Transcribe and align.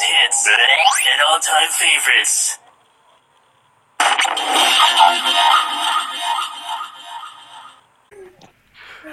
hits 0.00 0.48
and 0.50 1.20
all-time 1.30 1.70
favorites. 1.70 2.58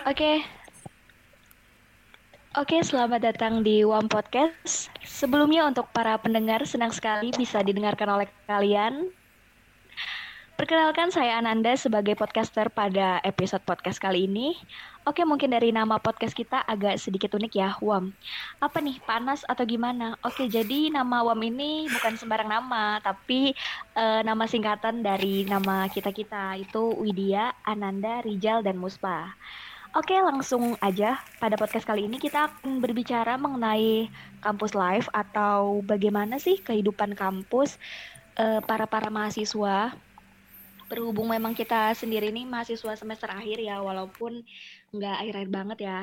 Oke. 0.09 0.41
Oke, 2.58 2.78
selamat 2.83 3.22
datang 3.22 3.63
di 3.63 3.86
One 3.86 4.09
Podcast. 4.12 4.91
Sebelumnya 5.05 5.69
untuk 5.69 5.87
para 5.94 6.17
pendengar, 6.19 6.65
senang 6.67 6.91
sekali 6.91 7.32
bisa 7.32 7.63
didengarkan 7.63 8.18
oleh 8.18 8.27
kalian. 8.50 9.08
Perkenalkan 10.59 11.09
saya 11.09 11.40
Ananda 11.40 11.73
sebagai 11.73 12.13
podcaster 12.13 12.69
pada 12.69 13.23
episode 13.23 13.63
podcast 13.63 13.97
kali 13.97 14.27
ini. 14.29 14.58
Oke, 15.02 15.26
mungkin 15.26 15.49
dari 15.49 15.74
nama 15.74 15.97
podcast 15.97 16.38
kita 16.38 16.62
agak 16.62 17.02
sedikit 17.02 17.34
unik 17.34 17.54
ya, 17.58 17.73
WAM. 17.81 18.13
Apa 18.62 18.86
nih, 18.86 19.02
panas 19.02 19.42
atau 19.50 19.66
gimana? 19.66 20.14
Oke, 20.22 20.46
jadi 20.46 20.94
nama 20.94 21.26
WAM 21.26 21.42
ini 21.42 21.90
bukan 21.90 22.22
sembarang 22.22 22.46
nama, 22.46 23.02
tapi 23.02 23.50
eh, 23.98 24.22
nama 24.22 24.45
singkatan 24.45 25.02
dari 25.02 25.42
nama 25.50 25.90
kita-kita, 25.90 26.54
itu 26.62 26.94
Widya, 27.02 27.50
Ananda, 27.66 28.22
Rijal, 28.22 28.62
dan 28.62 28.78
Muspa. 28.78 29.34
Oke, 29.98 30.14
langsung 30.22 30.78
aja 30.86 31.18
pada 31.42 31.58
podcast 31.58 31.90
kali 31.90 32.06
ini 32.06 32.22
kita 32.22 32.54
akan 32.54 32.78
berbicara 32.78 33.42
mengenai 33.42 34.06
kampus 34.45 34.78
life 34.78 35.09
atau 35.18 35.81
bagaimana 35.81 36.38
sih 36.38 36.62
kehidupan 36.62 37.18
kampus 37.18 37.81
eh, 38.38 38.62
para 38.70 38.86
para 38.86 39.09
mahasiswa. 39.09 39.98
Berhubung 40.91 41.27
memang 41.36 41.54
kita 41.62 41.95
sendiri 42.02 42.27
nih 42.36 42.45
mahasiswa 42.54 42.94
semester 43.02 43.30
akhir 43.40 43.58
ya, 43.70 43.76
walaupun 43.88 44.34
nggak 44.95 45.16
akhir-akhir 45.23 45.52
banget 45.58 45.80
ya. 45.90 46.00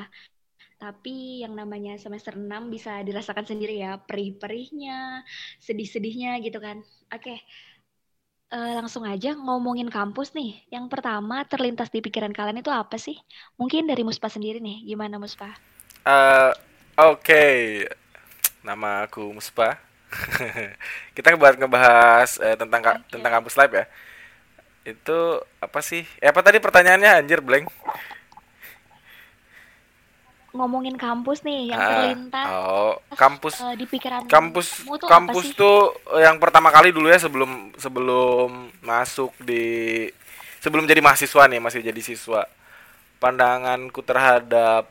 Tapi 0.83 1.43
yang 1.43 1.53
namanya 1.61 1.93
semester 2.03 2.33
6 2.39 2.63
bisa 2.75 2.91
dirasakan 3.07 3.45
sendiri 3.51 3.75
ya, 3.85 3.91
perih-perihnya, 4.07 5.23
sedih-sedihnya 5.65 6.31
gitu 6.45 6.59
kan. 6.65 6.77
Oke, 7.15 7.35
eh, 8.55 8.71
langsung 8.79 9.03
aja 9.13 9.29
ngomongin 9.45 9.89
kampus 9.97 10.27
nih. 10.37 10.51
Yang 10.75 10.85
pertama 10.93 11.35
terlintas 11.51 11.89
di 11.93 11.99
pikiran 12.05 12.33
kalian 12.37 12.61
itu 12.63 12.71
apa 12.81 12.97
sih? 13.05 13.17
Mungkin 13.59 13.83
dari 13.89 14.01
Muspa 14.07 14.27
sendiri 14.35 14.59
nih, 14.67 14.77
gimana 14.89 15.15
Muspa? 15.23 15.49
Eh, 16.05 16.51
Oke, 16.99 17.43
nama 18.63 19.07
aku 19.07 19.31
Muspa. 19.31 19.79
Kita 21.15 21.37
buat 21.37 21.55
ngebahas 21.59 22.41
eh, 22.41 22.55
tentang 22.57 22.81
ka- 22.81 23.01
Oke. 23.01 23.09
tentang 23.11 23.31
kampus 23.39 23.55
live 23.59 23.73
ya. 23.83 23.85
Itu 24.97 25.43
apa 25.61 25.79
sih? 25.85 26.03
Eh, 26.17 26.29
apa 26.29 26.41
tadi 26.41 26.57
pertanyaannya? 26.57 27.21
Anjir 27.21 27.39
blank? 27.45 27.69
Ngomongin 30.49 30.97
kampus 30.97 31.45
nih, 31.45 31.69
yang 31.69 31.77
Ah, 31.77 31.87
terlintas 31.93 32.47
oh, 32.49 32.93
kampus 33.13 33.61
eh, 33.61 33.77
di 33.77 33.85
pikiran 33.85 34.25
kampus 34.25 34.81
tuh 34.81 35.05
kampus 35.05 35.53
tuh 35.53 35.93
yang 36.17 36.41
pertama 36.41 36.73
kali 36.73 36.89
dulu 36.89 37.05
ya 37.05 37.21
sebelum 37.21 37.69
sebelum 37.77 38.73
masuk 38.81 39.29
di 39.45 40.09
sebelum 40.57 40.89
jadi 40.89 41.05
mahasiswa 41.05 41.45
nih 41.45 41.61
masih 41.61 41.85
jadi 41.85 42.01
siswa. 42.01 42.49
Pandanganku 43.21 44.01
terhadap 44.01 44.89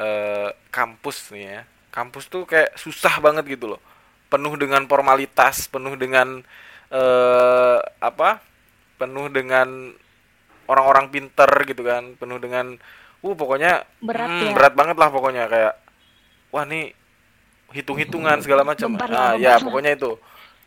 eh, 0.00 0.48
kampus 0.72 1.28
nih 1.36 1.44
ya. 1.44 1.60
Kampus 1.92 2.32
tuh 2.32 2.48
kayak 2.48 2.72
susah 2.80 3.20
banget 3.20 3.44
gitu 3.52 3.76
loh. 3.76 3.80
Penuh 4.32 4.56
dengan 4.56 4.80
formalitas 4.88 5.68
penuh 5.68 5.92
dengan 6.00 6.40
eh, 6.88 7.78
apa 8.00 8.40
penuh 8.96 9.28
dengan 9.28 9.92
orang-orang 10.66 11.12
pinter 11.12 11.50
gitu 11.68 11.86
kan 11.86 12.16
penuh 12.18 12.40
dengan 12.42 12.74
uh 13.22 13.34
pokoknya 13.34 13.86
Berat 14.02 14.28
hmm, 14.28 14.42
ya? 14.50 14.54
berat 14.54 14.74
banget 14.74 14.96
lah 14.98 15.08
pokoknya 15.10 15.44
kayak 15.46 15.74
wah 16.50 16.64
nih 16.66 16.92
hitung-hitungan 17.74 18.38
segala 18.42 18.62
macam. 18.62 18.94
nah 18.94 19.34
ya 19.34 19.58
pokoknya 19.58 19.98
itu. 19.98 20.14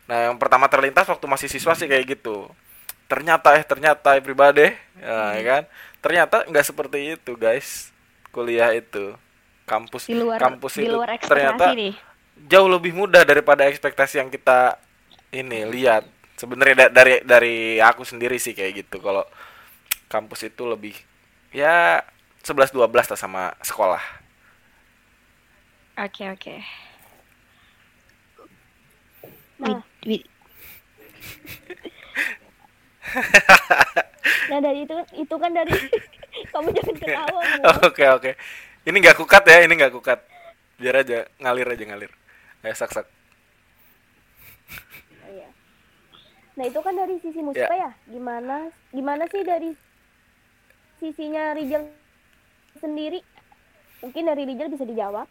Nah 0.06 0.30
yang 0.30 0.36
pertama 0.36 0.68
terlintas 0.68 1.08
waktu 1.08 1.26
masih 1.26 1.48
siswa 1.48 1.72
sih 1.72 1.88
kayak 1.88 2.18
gitu. 2.18 2.50
Ternyata 3.10 3.56
eh 3.58 3.64
ternyata 3.66 4.14
eh, 4.14 4.22
pribadi 4.22 4.70
ya, 5.00 5.34
ya 5.34 5.42
kan? 5.42 5.62
Ternyata 5.98 6.36
nggak 6.46 6.66
seperti 6.66 7.18
itu 7.18 7.32
guys 7.34 7.90
kuliah 8.30 8.70
itu. 8.76 9.16
Kampus 9.66 10.10
Di 10.10 10.18
luar 10.18 10.38
kampus 10.42 10.78
di 10.78 10.86
itu 10.86 10.94
luar 10.98 11.14
ekspektasi 11.14 11.30
ternyata 11.30 11.64
nih. 11.78 11.94
jauh 12.50 12.66
lebih 12.66 12.90
mudah 12.90 13.22
daripada 13.22 13.70
ekspektasi 13.70 14.18
yang 14.18 14.30
kita 14.30 14.82
ini 15.30 15.62
lihat 15.70 16.02
sebenarnya 16.40 16.74
da- 16.88 16.92
dari 16.98 17.14
dari 17.32 17.56
aku 17.88 18.02
sendiri 18.10 18.36
sih 18.44 18.52
kayak 18.58 18.72
gitu 18.86 18.96
kalau 19.06 19.24
kampus 20.12 20.40
itu 20.50 20.62
lebih 20.72 20.94
ya 21.54 22.02
11 22.46 22.70
12 22.74 23.10
lah 23.12 23.18
sama 23.18 23.42
sekolah 23.70 24.02
Oke, 25.98 26.24
oke. 26.32 26.54
Nah. 29.58 29.68
Wid- 29.68 29.84
wid- 30.06 30.30
Nah 34.50 34.58
dari 34.60 34.84
itu 34.84 34.96
itu 35.14 35.34
kan 35.42 35.50
dari 35.54 35.72
kamu 36.52 36.68
jangan 36.74 36.96
ketawa. 36.98 37.42
Oke 37.86 38.04
oke 38.10 38.30
ini 38.88 38.96
nggak 39.02 39.18
kukat 39.20 39.42
ya 39.46 39.58
ini 39.66 39.72
nggak 39.78 39.94
kukat 39.94 40.18
biar 40.80 41.04
aja 41.04 41.18
ngalir 41.42 41.68
aja 41.68 41.84
ngalir 41.86 42.10
ayo 42.64 42.74
sak 42.76 42.92
sak 42.96 43.06
Oh, 45.24 45.30
iya. 45.32 45.48
Nah 46.60 46.68
itu 46.68 46.76
kan 46.84 46.92
dari 46.92 47.16
sisi 47.24 47.40
Muspa 47.40 47.72
ya. 47.72 47.88
Gimana 48.04 48.68
gimana 48.92 49.24
sih 49.32 49.40
dari 49.40 49.72
sisinya 51.00 51.56
Rijal 51.56 51.88
sendiri? 52.76 53.24
Mungkin 54.04 54.28
dari 54.28 54.44
Rijal 54.44 54.68
bisa 54.68 54.84
dijawab. 54.84 55.24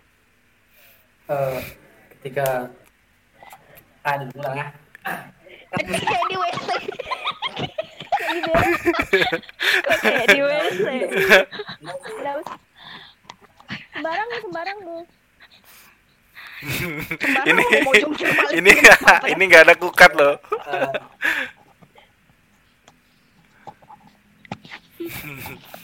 Eh, 1.30 1.62
ketika 2.18 2.74
ada 4.02 4.26
di 4.26 4.34
tengah 4.42 4.74
Kayak 5.70 6.26
di 6.34 6.38
WC. 6.42 6.68
Kayak 10.02 10.28
di 10.34 10.42
WC. 10.42 10.86
Sembarang 13.94 14.30
sembarang 14.42 14.78
bu. 14.82 14.98
Ini 17.50 17.64
ini 18.52 18.72
ini 19.32 19.44
nggak 19.48 19.64
ada 19.64 19.76
kukat 19.80 20.12
loh. 20.16 20.36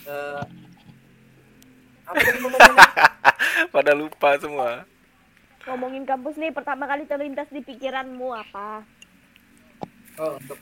Eh, 0.05 0.43
eh, 2.13 2.37
pada 3.73 3.91
lupa 3.97 4.37
semua. 4.37 4.85
Ngomongin 5.65 6.05
kampus 6.05 6.37
nih 6.37 6.53
pertama 6.53 6.85
kali 6.85 7.09
terlintas 7.09 7.49
di 7.49 7.65
pikiranmu 7.65 8.29
apa? 8.29 8.85
Oh, 10.21 10.37
untuk 10.37 10.61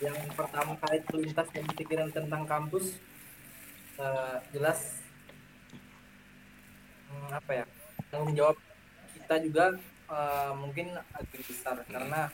yang 0.00 0.16
pertama 0.32 0.76
kali 0.80 1.04
terlintas 1.04 1.48
dalam 1.52 1.72
pikiran 1.76 2.08
tentang 2.12 2.44
kampus 2.44 2.96
eh, 3.96 4.36
jelas 4.52 5.00
hmm, 7.08 7.32
apa 7.32 7.50
ya 7.52 7.64
tanggung 8.12 8.36
jawab 8.36 8.56
kita 9.26 9.42
juga 9.42 9.64
eh, 10.06 10.52
mungkin 10.54 10.86
agak 11.10 11.42
besar 11.42 11.82
karena 11.84 12.30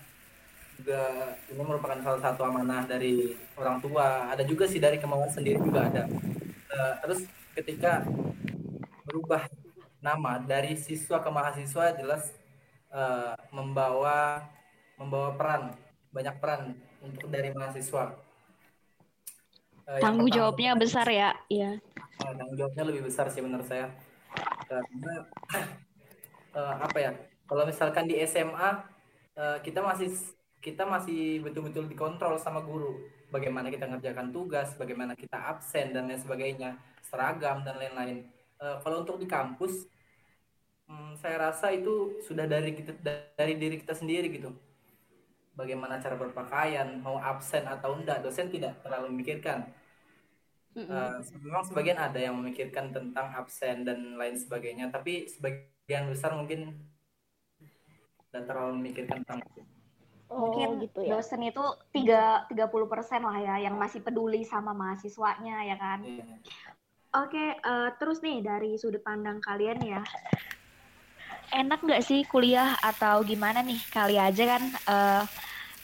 juga 0.76 1.00
ini 1.48 1.62
merupakan 1.62 1.96
salah 2.00 2.20
satu 2.20 2.44
amanah 2.44 2.84
dari 2.84 3.32
orang 3.54 3.80
tua 3.80 4.28
ada 4.28 4.44
juga 4.44 4.68
sih 4.68 4.76
dari 4.76 4.96
kemauan 4.96 5.28
sendiri 5.28 5.56
juga 5.58 5.88
ada 5.88 6.04
Eh, 6.72 6.94
terus 7.00 7.28
ketika 7.52 8.00
berubah 9.04 9.44
nama 10.00 10.40
dari 10.40 10.72
siswa 10.74 11.20
ke 11.20 11.28
mahasiswa 11.28 11.92
jelas 11.94 12.32
eh, 12.88 13.36
membawa 13.48 14.40
membawa 14.96 15.32
peran 15.32 15.62
banyak 16.08 16.32
peran 16.38 16.72
untuk 17.00 17.28
dari 17.28 17.52
mahasiswa 17.52 18.16
yang 19.84 20.00
Tanggung 20.00 20.28
pertama- 20.28 20.36
jawabnya 20.48 20.72
besar 20.74 21.04
ya. 21.04 21.36
Iya. 21.46 21.76
Eh, 22.24 22.32
tanggung 22.32 22.56
jawabnya 22.56 22.84
lebih 22.86 23.02
besar 23.04 23.28
sih 23.28 23.40
menurut 23.40 23.68
saya 23.68 23.92
karena 24.64 25.28
eh, 26.52 26.74
apa 26.80 26.98
ya 26.98 27.12
kalau 27.48 27.64
misalkan 27.68 28.08
di 28.08 28.16
SMA 28.24 28.70
eh, 29.36 29.58
kita 29.64 29.80
masih 29.84 30.08
kita 30.62 30.86
masih 30.86 31.42
betul-betul 31.42 31.90
dikontrol 31.90 32.38
sama 32.38 32.62
guru. 32.62 33.02
Bagaimana 33.32 33.72
kita 33.72 33.88
ngerjakan 33.88 34.30
tugas 34.30 34.76
bagaimana 34.78 35.16
kita 35.18 35.36
absen 35.36 35.90
dan 35.90 36.06
lain 36.06 36.20
sebagainya 36.20 36.78
seragam 37.02 37.64
dan 37.66 37.76
lain-lain. 37.80 38.28
Eh, 38.62 38.76
kalau 38.80 39.02
untuk 39.02 39.18
di 39.18 39.26
kampus 39.26 39.88
hmm, 40.86 41.18
saya 41.18 41.50
rasa 41.50 41.74
itu 41.74 42.22
sudah 42.22 42.46
dari 42.46 42.76
kita 42.78 42.92
dari 43.36 43.58
diri 43.58 43.76
kita 43.80 43.96
sendiri 43.96 44.30
gitu. 44.30 44.52
Bagaimana 45.52 46.00
cara 46.00 46.16
berpakaian 46.16 47.04
mau 47.04 47.20
absen 47.20 47.68
atau 47.68 47.92
enggak 47.98 48.24
dosen 48.24 48.48
tidak 48.48 48.80
terlalu 48.80 49.12
memikirkan. 49.12 49.68
Eh, 50.72 51.16
memang 51.44 51.64
sebagian 51.68 52.00
ada 52.00 52.16
yang 52.16 52.32
memikirkan 52.40 52.88
tentang 52.96 53.28
absen 53.36 53.84
dan 53.84 54.16
lain 54.16 54.32
sebagainya, 54.40 54.88
tapi 54.88 55.28
sebagian 55.28 55.68
besar 55.86 56.32
mungkin 56.38 56.72
tidak 58.32 58.44
terlalu 58.48 58.72
memikirkan 58.80 59.20
tentang 59.26 59.44
itu. 59.44 59.62
Oh 60.32 60.48
Mungkin 60.48 60.80
gitu 60.80 61.04
ya. 61.04 61.20
dosen 61.20 61.44
itu 61.44 61.60
tiga 61.92 62.48
30% 62.48 63.20
lah 63.20 63.36
ya 63.36 63.54
yang 63.68 63.76
masih 63.76 64.00
peduli 64.00 64.48
sama 64.48 64.72
mahasiswanya 64.72 65.68
ya 65.68 65.76
kan. 65.76 66.00
Iya. 66.00 66.24
Oke, 67.12 67.60
eh, 67.60 67.88
terus 68.00 68.24
nih 68.24 68.40
dari 68.40 68.80
sudut 68.80 69.04
pandang 69.04 69.36
kalian 69.44 69.76
ya. 69.84 70.00
enak 71.52 71.84
nggak 71.84 72.00
sih 72.00 72.24
kuliah 72.24 72.80
atau 72.80 73.20
gimana 73.20 73.60
nih? 73.60 73.76
Kali 73.92 74.16
aja 74.16 74.56
kan 74.56 74.62
eh, 74.88 75.22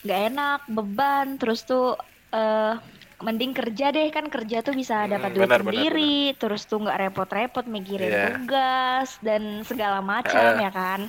nggak 0.09 0.21
enak, 0.33 0.61
beban, 0.73 1.37
terus 1.37 1.69
tuh 1.69 2.01
eh 2.33 2.75
mending 3.19 3.51
kerja 3.51 3.91
deh 3.91 4.09
kan 4.09 4.27
kerja 4.27 4.61
tuh 4.61 4.73
bisa 4.73 5.03
Hmm, 5.03 5.11
dapat 5.11 5.31
duit 5.33 5.43
benar, 5.43 5.61
benar, 5.61 5.75
sendiri, 5.75 6.17
terus 6.35 6.63
tuh 6.65 6.79
nggak 6.79 6.99
repot-repot 7.01 7.67
mikirin 7.67 8.07
Iya. 8.07 8.25
tugas 8.33 9.09
dan 9.21 9.43
segala 9.63 9.99
macam 9.99 10.39
Ah. 10.39 10.55
ya 10.57 10.71
kan. 10.71 11.01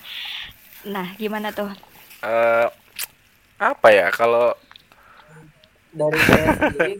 Nah, 0.83 1.13
gimana 1.15 1.50
tuh? 1.50 1.69
Eh, 2.19 2.67
apa 3.57 3.88
ya 3.89 4.09
kalau 4.09 4.56
dari 5.89 6.17
saya 6.25 6.47
sendiri 6.56 6.97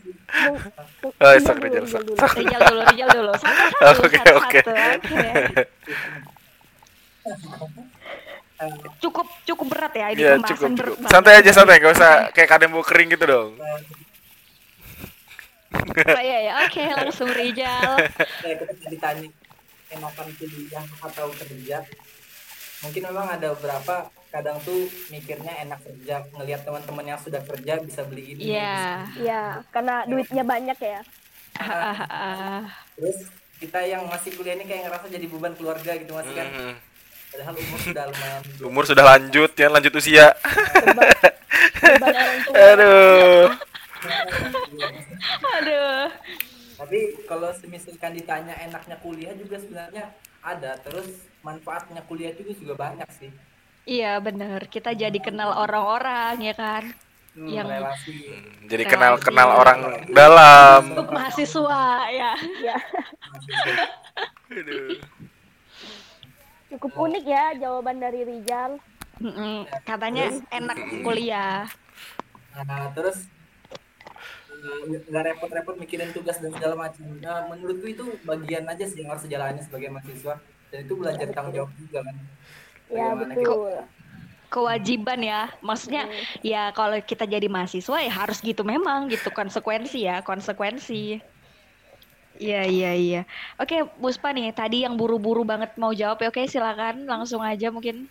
Oh, 1.20 1.26
Rijal 1.26 1.42
sok, 1.42 1.58
dulu, 1.58 1.66
Rijal, 1.66 1.86
sok, 1.88 2.02
dulu. 2.04 2.16
sok. 2.16 2.32
Rijal 2.40 2.62
dulu, 2.64 2.82
Rijal 2.86 3.10
dulu. 3.10 3.32
Satu-satu, 3.34 4.02
Oke, 4.06 4.18
oke. 4.30 4.60
Oke. 4.62 5.30
Cukup 9.00 9.28
cukup 9.44 9.66
berat 9.70 9.94
ya 9.96 10.06
ini 10.12 10.22
ya 10.22 10.36
cukup, 10.38 10.70
berat 10.76 10.92
cukup. 10.92 11.08
santai 11.08 11.34
aja 11.40 11.52
santai 11.52 11.80
gak 11.80 11.96
usah 11.96 12.12
kayak 12.30 12.50
kadang 12.50 12.70
mau 12.70 12.84
kering 12.84 13.10
gitu 13.10 13.24
dong 13.24 13.50
Oh, 16.10 16.22
iya 16.22 16.40
ya, 16.42 16.54
oke 16.64 16.82
langsung 16.82 17.30
Rijal. 17.30 17.92
kayak 18.40 18.58
kita 18.60 18.74
tadi 18.74 18.86
ditanya 18.90 19.28
enakan 19.90 20.28
kuliah 20.36 20.86
atau 21.00 21.28
kerja 21.32 21.78
mungkin 22.80 23.02
memang 23.04 23.28
ada 23.30 23.48
beberapa 23.54 23.96
kadang 24.30 24.58
tuh 24.62 24.82
mikirnya 25.10 25.52
enak 25.60 25.82
kerja 25.82 26.24
ngelihat 26.32 26.62
teman-teman 26.64 27.06
yang 27.08 27.20
sudah 27.20 27.42
kerja 27.42 27.74
bisa 27.80 28.02
beli 28.04 28.34
ini 28.34 28.54
Iya. 28.54 29.10
Ya, 29.16 29.44
karena 29.70 30.06
duitnya 30.06 30.44
banyak 30.44 30.78
ya. 30.78 31.02
Terus 32.96 33.18
kita 33.58 33.80
yang 33.84 34.08
masih 34.08 34.32
kuliah 34.32 34.56
ini 34.56 34.64
kayak 34.64 34.88
ngerasa 34.88 35.06
jadi 35.08 35.26
beban 35.28 35.54
keluarga 35.54 35.92
gitu 35.94 36.14
masih 36.14 36.32
kan 36.34 36.48
Mhm. 36.48 36.74
padahal 37.30 37.54
umur 37.56 37.80
sudah 37.80 38.04
lumayan 38.08 38.42
umur 38.64 38.84
sudah 38.86 39.06
lanjut 39.06 39.52
ya 39.54 39.68
lanjut 39.68 39.94
usia 39.94 40.26
Beban 41.78 42.18
tua. 42.42 42.56
aduh 42.56 43.46
Aduh. 45.60 46.08
tapi 46.80 47.00
kalau 47.28 47.52
misalkan 47.68 48.16
ditanya 48.16 48.56
enaknya 48.64 48.96
kuliah 49.04 49.36
juga 49.36 49.60
sebenarnya 49.60 50.16
ada 50.40 50.80
terus 50.80 51.28
manfaatnya 51.44 52.00
kuliah 52.08 52.32
juga 52.32 52.52
juga 52.56 52.74
banyak 52.80 53.10
sih 53.20 53.32
Iya 53.90 54.22
bener, 54.22 54.70
kita 54.70 54.94
jadi 54.94 55.18
kenal 55.18 55.50
orang-orang 55.66 56.38
ya 56.46 56.54
kan. 56.54 56.94
Hmm, 57.34 57.50
Yang- 57.50 57.74
relasi 57.74 58.18
jadi 58.70 58.84
kenal 58.86 59.18
kenal 59.18 59.50
orang 59.50 60.06
dalam 60.14 60.94
Mahasiswa 61.10 62.06
ya. 62.14 62.38
Ya, 62.62 62.78
aduh 64.54 64.94
cukup 66.70 66.92
unik 66.96 67.26
ya 67.26 67.46
jawaban 67.58 67.98
dari 67.98 68.22
Rijal. 68.24 68.78
Mm-mm, 69.20 69.68
Katanya 69.84 70.32
enak 70.54 70.78
kuliah. 71.02 71.66
Nah, 72.56 72.88
terus 72.94 73.26
nggak 75.10 75.24
repot-repot 75.34 75.76
mikirin 75.80 76.12
tugas 76.12 76.38
dan 76.42 76.52
segala 76.52 76.76
macam. 76.76 77.06
Nah, 77.20 77.48
menurutku 77.48 77.88
itu 77.88 78.06
bagian 78.24 78.66
aja 78.68 78.86
sih 78.86 79.02
yang 79.04 79.16
harus 79.16 79.24
dijalani 79.26 79.60
sebagai 79.64 79.90
mahasiswa 79.94 80.36
dan 80.70 80.80
itu 80.86 80.94
belajar 80.96 81.28
tanggung 81.32 81.56
jawab 81.56 81.72
juga 81.78 82.00
kan. 82.06 82.16
Ya, 82.90 83.14
Bagaimana 83.14 83.34
betul. 83.36 83.74
Kewajiban 84.50 85.20
ya, 85.22 85.42
maksudnya 85.62 86.10
ya 86.42 86.74
kalau 86.74 86.98
kita 87.06 87.30
jadi 87.30 87.46
mahasiswa 87.46 88.02
ya 88.02 88.10
harus 88.10 88.42
gitu 88.42 88.66
memang 88.66 89.06
gitu 89.14 89.30
konsekuensi 89.30 90.10
ya 90.10 90.26
konsekuensi. 90.26 91.22
Iya 92.40 92.66
iya 92.66 92.92
iya. 92.96 93.22
Oke, 93.62 93.84
Buspa 94.00 94.32
nih 94.32 94.50
tadi 94.56 94.88
yang 94.88 94.96
buru-buru 94.96 95.44
banget 95.46 95.76
mau 95.78 95.92
jawab 95.94 96.24
ya. 96.24 96.34
Oke, 96.34 96.48
silakan 96.50 97.06
langsung 97.06 97.44
aja 97.44 97.70
mungkin. 97.70 98.10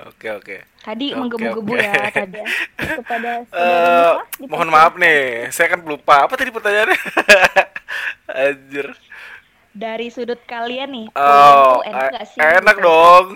Oke 0.00 0.28
oke 0.32 0.56
Tadi 0.80 1.14
menggebu-gebu 1.14 1.72
ya 1.78 2.10
tadi. 2.10 2.42
Ya, 2.42 2.46
kepada 3.00 3.30
Musa, 3.40 3.68
di 4.36 4.44
mohon 4.50 4.68
maaf 4.68 4.94
nih 4.96 5.48
saya 5.48 5.72
kan 5.72 5.80
lupa 5.82 6.26
apa 6.26 6.34
tadi 6.34 6.50
pertanyaannya 6.50 6.98
anjir 8.44 8.86
Dari 9.74 10.06
sudut 10.06 10.38
kalian 10.46 10.86
nih, 10.88 11.06
Oh, 11.18 11.82
enak 11.82 12.22
sih? 12.24 12.38
enak 12.38 12.78
Gitu. 12.78 12.86
dong. 12.86 13.26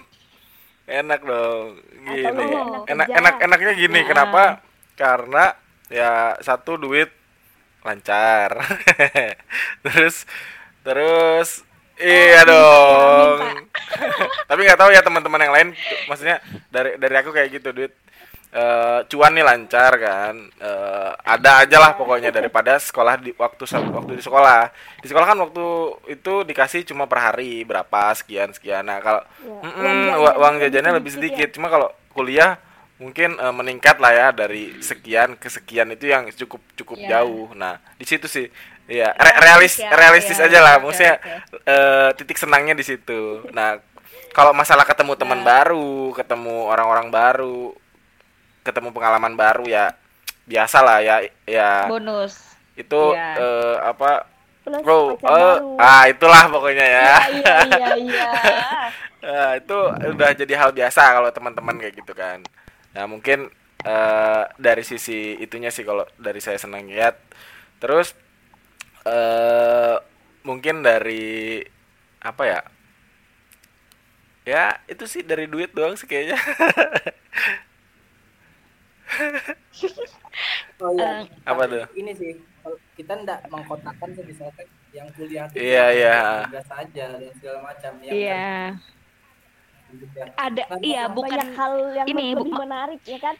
Enak 0.86 1.20
dong. 1.20 1.82
Gini. 2.06 2.46
Enak 2.86 2.86
Enak 2.86 3.08
enak 3.10 3.34
enaknya 3.42 3.72
gini, 3.74 4.00
Nah. 4.00 4.06
kenapa? 4.06 4.42
Karena 4.94 5.58
ya 5.88 6.38
satu 6.38 6.78
duit 6.78 7.10
lancar. 7.82 8.54
terus 9.82 10.30
terus 10.80 11.66
iya 12.00 12.40
dong. 12.42 13.38
Tapi 14.48 14.60
nggak 14.60 14.78
tahu 14.78 14.90
ya 14.90 15.00
teman-teman 15.00 15.40
yang 15.40 15.52
lain 15.52 15.68
maksudnya 16.04 16.38
dari 16.68 16.96
dari 16.96 17.14
aku 17.14 17.30
kayak 17.30 17.50
gitu 17.52 17.70
duit. 17.72 17.92
Eh, 18.48 19.00
cuan 19.06 19.28
nih 19.30 19.44
lancar 19.44 19.92
kan. 19.94 20.34
Eh, 20.56 21.10
ada 21.22 21.60
aja 21.60 21.76
lah 21.76 21.92
pokoknya 21.92 22.32
daripada 22.32 22.80
sekolah 22.80 23.20
di 23.20 23.36
waktu 23.36 23.60
waktu 23.68 24.16
di 24.16 24.24
sekolah. 24.24 24.72
Di 24.98 25.06
sekolah 25.06 25.26
kan 25.26 25.38
waktu 25.38 25.64
itu 26.08 26.32
dikasih 26.42 26.80
cuma 26.82 27.04
per 27.04 27.20
hari 27.20 27.60
berapa 27.62 28.08
sekian 28.14 28.48
sekian. 28.50 28.82
Nah 28.82 28.98
kalau 28.98 29.20
Ya, 29.38 29.52
uang 29.52 29.76
jajan 29.76 30.16
wa- 30.16 30.36
uang 30.38 30.54
lebih 30.54 30.64
jajannya 30.64 30.92
lebih 30.96 31.12
sedikit 31.12 31.36
sedikit. 31.36 31.48
cuma 31.54 31.68
kalau 31.68 31.88
kuliah 32.10 32.56
mungkin 32.96 33.36
eh, 33.36 33.52
meningkat 33.52 34.00
lah 34.00 34.10
ya 34.10 34.26
dari 34.32 34.80
sekian 34.80 35.36
ke 35.36 35.46
sekian 35.46 35.92
itu 35.92 36.08
yang 36.08 36.24
cukup 36.32 36.64
cukup 36.74 36.98
Ya. 36.98 37.20
jauh. 37.20 37.52
Nah 37.52 37.76
di 37.94 38.08
situ 38.08 38.24
sih 38.24 38.48
ya 38.88 39.12
re- 39.12 39.38
realis 39.38 39.76
ya, 39.76 39.92
realistis 39.92 40.36
ya, 40.36 40.48
aja 40.48 40.58
lah 40.58 40.74
maksudnya 40.80 41.20
oke. 41.20 41.60
eh, 41.62 42.08
titik 42.16 42.36
senangnya 42.36 42.72
di 42.72 42.82
situ 42.82 43.44
nah 43.52 43.76
kalau 44.32 44.50
masalah 44.50 44.82
ketemu 44.82 45.12
teman 45.14 45.40
baru 45.42 46.10
ketemu 46.12 46.66
orang-orang 46.66 47.08
baru 47.08 47.76
ketemu 48.62 48.88
pengalaman 48.90 49.32
baru 49.32 49.64
ya 49.64 49.92
biasa 50.44 50.80
lah 50.80 50.98
ya 50.98 51.16
ya 51.44 51.84
Bonus. 51.86 52.40
itu 52.74 53.00
Iya. 53.12 53.28
eh, 53.36 53.76
apa 53.84 54.24
Plus 54.64 54.80
bro 54.80 55.12
eh, 55.12 55.16
baru. 55.20 55.76
ah 55.76 56.04
itulah 56.06 56.48
pokoknya 56.48 56.86
ya 56.86 57.10
Iya 57.30 57.54
iya 57.66 57.88
iya. 58.08 58.28
Eh, 59.18 59.52
itu 59.58 59.78
udah 60.14 60.30
jadi 60.32 60.54
hal 60.54 60.70
biasa 60.70 61.02
kalau 61.10 61.28
teman-teman 61.28 61.76
kayak 61.76 61.94
gitu 61.96 62.12
kan 62.12 62.40
nah 62.92 63.04
mungkin 63.04 63.52
eh, 63.82 64.42
dari 64.56 64.80
sisi 64.80 65.36
itunya 65.36 65.68
sih 65.68 65.84
kalau 65.84 66.08
dari 66.16 66.38
saya 66.38 66.56
senang 66.56 66.86
lihat 66.86 67.16
terus 67.78 68.12
eh 69.08 69.96
mungkin 70.44 70.80
dari 70.80 71.60
apa 72.20 72.42
ya 72.44 72.60
ya 74.44 74.64
itu 74.84 75.04
sih 75.04 75.22
dari 75.22 75.44
duit 75.44 75.72
doang 75.72 75.96
sih 75.96 76.04
kayaknya 76.04 76.36
Oh 80.78 80.94
iya. 80.94 81.26
Apa 81.42 81.66
Tapi 81.66 81.72
tuh? 81.74 81.84
Ini 81.96 82.12
sih 82.14 82.32
kalau 82.62 82.76
kita 82.94 83.12
ndak 83.24 83.40
mengkotakkan 83.50 84.08
tuh 84.14 84.22
misalkan 84.22 84.66
yang 84.94 85.08
kuliah 85.12 85.46
Iya, 85.50 85.84
iya. 85.90 86.18
tugas 86.46 86.68
aja 86.70 87.04
dan 87.18 87.32
segala 87.34 87.58
macam 87.64 87.92
yang 87.98 88.14
Iya. 88.14 88.46
kan. 90.14 90.28
Ada 90.36 90.62
Nah, 90.68 90.78
iya 90.84 91.02
bukan 91.08 91.32
banyak 91.32 91.48
hal 91.56 91.72
yang 91.96 92.06
ini, 92.06 92.26
lebih 92.36 92.52
bu- 92.52 92.60
menarik 92.60 93.00
ya 93.02 93.18
kan? 93.18 93.36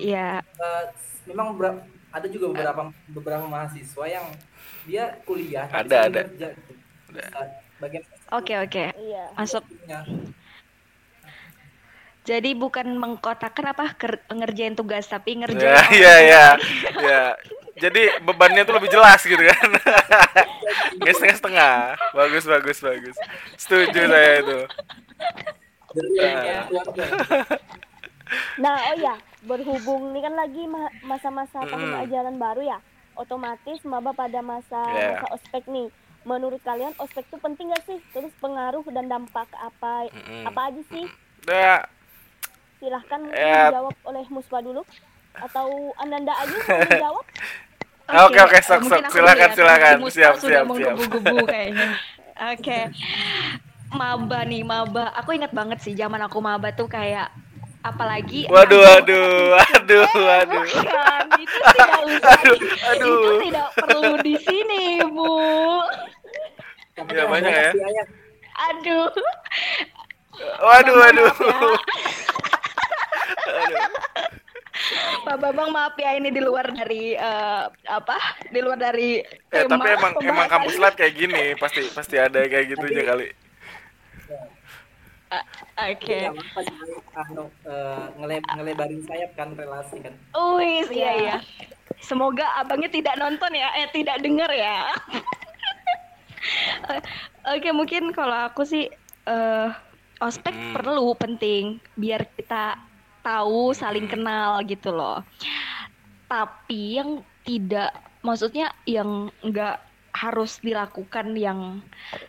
Iya. 0.00 0.28
eh, 0.42 0.84
memang 1.28 1.48
ber- 1.54 1.84
ada 2.12 2.26
juga 2.30 2.46
beberapa 2.54 2.82
beberapa 3.10 3.44
mahasiswa 3.46 4.04
yang 4.06 4.26
dia 4.86 5.18
kuliah 5.26 5.66
Ada, 5.68 5.96
ada. 6.08 6.20
kerja. 6.30 6.48
Bisa 7.10 7.40
bagian 7.78 8.02
Oke 8.34 8.54
oke. 8.58 8.84
Iya. 8.94 9.24
Masuk. 9.38 9.62
itunya. 9.70 10.00
Jadi 12.26 12.58
bukan 12.58 12.90
mengkotakkan 12.98 13.70
apa 13.70 13.94
ngerjain 14.34 14.74
tugas 14.74 15.06
tapi 15.06 15.38
ngerjain 15.38 15.62
ya 15.62 15.78
iya 15.94 16.14
iya 16.26 16.46
ya 16.98 17.22
jadi 17.78 18.18
bebannya 18.24 18.66
tuh 18.66 18.74
lebih 18.82 18.90
jelas 18.90 19.20
gitu 19.22 19.38
kan 19.38 19.68
Nggak 20.98 21.14
setengah-setengah 21.14 21.76
bagus 22.16 22.44
bagus 22.48 22.78
bagus 22.82 23.16
setuju 23.54 24.10
saya 24.10 24.32
itu 24.42 24.58
Berkeluarga, 25.96 26.56
keluarga. 26.68 27.04
Nah, 28.56 28.76
oh 28.92 28.96
ya, 28.96 29.14
berhubung 29.44 30.12
ini 30.12 30.20
kan 30.24 30.32
lagi 30.32 30.64
ma- 30.64 30.92
masa-masa 31.04 31.60
tahun 31.60 31.92
Mm-mm. 31.92 32.04
ajaran 32.08 32.36
baru 32.36 32.62
ya. 32.64 32.78
Otomatis 33.14 33.80
maba 33.84 34.12
pada 34.12 34.40
masa 34.40 34.80
Yeah. 34.92 35.20
masa 35.20 35.26
ospek 35.32 35.64
nih. 35.68 35.88
Menurut 36.24 36.58
kalian 36.64 36.92
ospek 36.98 37.24
itu 37.28 37.38
penting 37.38 37.70
gak 37.70 37.84
sih? 37.84 37.98
Terus 38.10 38.32
pengaruh 38.40 38.84
dan 38.90 39.06
dampak 39.06 39.48
apa 39.54 40.08
Mm-mm. 40.10 40.44
apa 40.48 40.60
aja 40.72 40.82
sih? 40.88 41.04
Udah, 41.44 41.84
Silahkan 42.76 43.20
mungkin 43.24 43.40
Ya. 43.40 43.68
dijawab 43.68 43.96
oleh 44.04 44.24
Muspa 44.28 44.60
dulu 44.60 44.82
atau 45.36 45.68
Ananda 45.96 46.32
aja 46.32 46.56
mau 46.66 46.80
menjawab? 46.80 47.24
Oke, 48.06 48.38
oke, 48.38 48.58
sok, 48.62 48.86
mungkin 48.86 49.02
sok. 49.02 49.08
aku 49.10 49.16
Silakan, 49.18 49.50
ya, 49.50 49.56
silakan. 49.58 49.96
Siap, 50.06 50.34
siap, 50.38 50.64
siap. 50.78 50.94
kayaknya. 51.50 51.88
Oke. 52.54 52.80
Maba 53.90 54.38
nih, 54.46 54.62
maba. 54.62 55.10
Aku 55.18 55.34
ingat 55.34 55.50
banget 55.50 55.82
sih 55.82 55.98
zaman 55.98 56.22
aku 56.22 56.38
maba 56.38 56.70
tuh 56.70 56.86
kayak 56.86 57.34
apalagi 57.86 58.40
waduh 58.46 58.82
aduh, 58.96 59.54
waduh 59.54 60.06
waduh 60.18 60.62
waduh 60.62 60.64
Bukan, 60.66 61.24
itu 61.38 61.58
tidak 61.62 62.00
usah 62.08 62.30
Aduh, 62.34 62.56
aduh. 62.90 63.14
itu 63.14 63.32
tidak 63.46 63.68
perlu 63.76 64.12
di 64.20 64.34
sini 64.38 64.84
bu 65.06 65.34
Ya, 67.12 67.28
banyak 67.28 67.52
ya. 67.52 67.70
aduh 68.70 69.12
Waduh, 70.58 70.96
waduh. 70.96 71.32
Pak 75.24 75.36
Bambang 75.36 75.72
maaf 75.72 75.96
ya 75.96 76.14
ini 76.14 76.28
di 76.28 76.38
luar 76.38 76.68
dari 76.70 77.12
eh, 77.12 77.62
apa? 77.86 78.16
Di 78.46 78.60
luar 78.60 78.76
dari 78.78 79.18
Eh, 79.18 79.64
tema. 79.64 79.76
tapi 79.76 79.88
emang 79.90 80.12
emang 80.14 80.14
pembahasan. 80.14 80.52
kampus 80.52 80.74
live 80.76 80.96
kayak 80.96 81.14
gini, 81.16 81.44
pasti 81.56 81.80
pasti 81.90 82.16
ada 82.16 82.40
kayak 82.42 82.66
gitu 82.70 82.84
aja 82.84 83.02
kali. 83.06 83.28
Ah, 84.28 84.46
Oke. 85.76 86.30
Nggak 86.30 86.62
sih, 86.62 86.78
anu, 87.18 87.50
ngele- 88.16 88.46
ngelebarin 88.46 89.02
sayap 89.04 89.34
kan 89.34 89.52
relasi 89.52 89.98
kan. 89.98 90.14
Wih, 90.54 90.86
iya 90.88 91.10
iya. 91.18 91.36
Semoga 91.98 92.46
abangnya 92.56 92.88
tidak 92.88 93.18
nonton 93.18 93.50
ya, 93.50 93.68
eh 93.74 93.90
tidak 93.90 94.22
dengar 94.22 94.48
ya. 94.52 94.86
Oke, 97.54 97.70
mungkin 97.74 98.14
kalau 98.14 98.46
aku 98.46 98.62
sih 98.62 98.86
eh 99.26 99.68
ospek 100.22 100.54
Hmm. 100.54 100.72
perlu 100.78 101.12
penting 101.14 101.82
biar 101.98 102.24
kita 102.38 102.78
tahu 103.20 103.74
saling 103.74 104.06
kenal 104.06 104.62
gitu 104.64 104.94
loh. 104.94 105.26
Tapi 106.26 107.02
yang 107.02 107.22
tidak 107.42 107.90
maksudnya 108.22 108.74
yang 108.86 109.30
enggak 109.42 109.82
harus 110.16 110.58
dilakukan 110.58 111.36
yang 111.36 111.84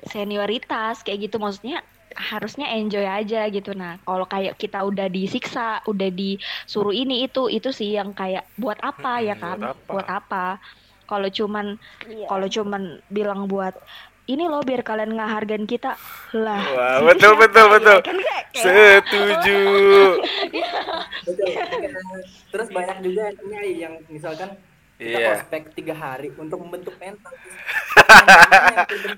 senioritas 0.06 1.02
kayak 1.02 1.30
gitu 1.30 1.40
maksudnya 1.40 1.82
harusnya 2.18 2.68
enjoy 2.74 3.06
aja 3.06 3.46
gitu 3.48 3.72
nah 3.78 4.02
kalau 4.02 4.26
kayak 4.26 4.58
kita 4.58 4.82
udah 4.84 5.08
disiksa 5.08 5.80
udah 5.86 6.10
disuruh 6.10 6.92
ini 6.94 7.30
itu 7.30 7.48
itu 7.48 7.70
sih 7.70 7.94
yang 7.94 8.12
kayak 8.18 8.50
buat 8.58 8.78
apa 8.82 9.22
ya 9.22 9.36
Mm-mm, 9.38 9.44
kan 9.44 9.60
buat 9.62 9.78
apa? 9.78 9.92
buat 9.94 10.08
apa 10.10 10.46
kalau 11.08 11.30
cuman 11.32 11.78
Iya. 12.10 12.26
kalau 12.28 12.48
cuman 12.50 12.84
bilang 13.08 13.46
buat 13.48 13.74
ini 14.28 14.44
loh 14.52 14.60
biar 14.66 14.84
kalian 14.84 15.16
ngehargain 15.16 15.64
kita 15.64 15.96
lah 16.36 16.60
Wah, 16.60 17.00
betul 17.08 17.34
betul 17.40 17.66
betul. 17.72 17.98
kan 18.04 18.18
kayak, 18.20 18.44
kayak 18.52 19.04
Setuju. 19.08 19.60
Betul. 21.28 21.50
Terus 22.52 22.68
banyak 22.72 22.98
juga 23.04 23.24
ini 23.32 23.80
yang 23.80 23.94
misalkan 24.10 24.50
kita 24.98 25.14
Iya. 25.14 25.30
ospek 25.38 25.64
tiga 25.72 25.94
hari 25.94 26.34
untuk 26.34 26.58
membentuk 26.58 26.98
mental. 26.98 27.30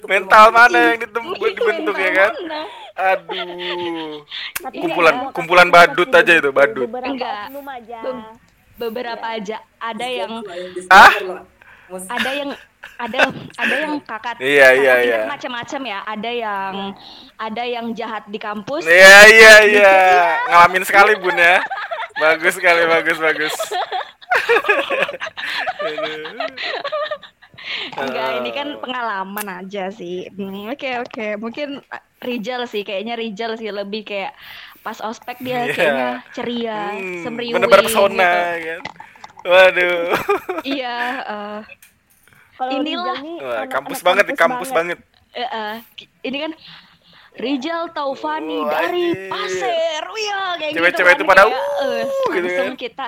Mental 0.05 0.45
mana 0.50 0.77
yang 0.91 0.98
Iya, 1.00 1.07
dibentuk 1.07 1.95
ya 1.95 2.09
mental 2.09 2.19
kan? 2.19 2.31
mana? 2.36 2.62
Aduh. 3.00 4.13
Tapi 4.59 4.75
Kumpulan- 4.77 5.31
kumpulan 5.31 5.67
badut 5.69 6.09
aja 6.09 6.33
itu, 6.33 6.51
badut. 6.51 6.83
Beberapa 6.83 7.07
Enggak. 7.07 7.43
oknum 7.48 7.67
aja. 7.69 8.00
Be- 8.01 8.36
beberapa 8.77 9.27
aja 9.29 9.57
ada 9.77 10.05
Iya, 10.05 10.19
yang 10.19 10.33
Ah? 10.89 11.12
Ada 11.89 12.31
yang 12.33 12.50
ada 12.95 13.19
ada 13.57 13.75
yang 13.75 13.93
kakak 14.00 14.36
Iya, 14.38 14.67
iya, 14.74 14.93
iya. 15.01 15.19
macam-macam 15.25 15.81
ya 15.86 16.00
ada 16.01 16.29
yang 16.29 16.74
ada 17.36 17.63
yang 17.65 17.86
jahat 17.91 18.24
di 18.25 18.38
kampus 18.38 18.83
Iya 18.83 19.17
iya 19.27 19.53
iya. 19.65 19.93
Ngalamin 20.45 20.83
sekali 20.83 21.15
Bun 21.15 21.36
ya. 21.36 21.59
Bagus 22.15 22.55
sekali, 22.55 22.83
bagus 22.86 23.17
bagus. 23.17 23.55
Enggak 28.00 28.29
ini 28.39 28.50
kan 28.51 28.67
Oh. 28.69 28.79
pengalaman 28.79 29.48
aja 29.59 29.91
sih 29.91 30.31
Hmm, 30.31 30.71
oke 30.71 30.89
oke 31.03 31.27
mungkin 31.38 31.83
uh, 31.83 32.01
Rijal 32.19 32.63
sih 32.65 32.83
kayaknya 32.83 33.15
Rijal 33.15 33.55
sih 33.55 33.67
lebih 33.69 34.03
kayak 34.03 34.31
pas 34.79 35.00
ospek 35.00 35.39
dia 35.39 35.65
Iya. 35.65 35.74
kayaknya 35.74 36.09
ceria 36.31 36.79
Hmm, 36.93 37.19
semriwing 37.21 37.55
bener-bener 37.57 37.83
pesona 37.86 38.15
gitu. 38.15 38.39
kan. 38.59 38.81
Waduh. 39.39 40.03
iya 40.67 40.98
eh, 41.21 41.59
Kalau 42.53 42.71
Inilah. 42.75 43.17
Nih 43.17 43.38
Wah, 43.39 43.65
kampus 43.67 44.00
banget 44.00 44.25
di 44.25 44.36
kampus 44.36 44.69
banget. 44.69 45.00
eh, 45.31 45.48
eh, 45.48 45.75
ini 46.24 46.38
kan 46.39 46.51
Rijal 47.36 47.88
Taufani 47.89 48.57
Oh, 48.57 48.67
dari. 48.67 49.31
Pasir, 49.31 50.03
Wih, 50.12 50.27
kayak 50.59 50.71
Cewek-cewek 50.75 51.13
gitu 51.13 51.24
itu 51.24 51.24
pada, 51.24 51.43
kayak, 51.45 51.55
eh, 51.55 52.03
"Wuh," 52.03 52.27
gitu 52.36 52.48
langsung 52.50 52.67
kan. 52.67 52.75
kita 52.75 53.07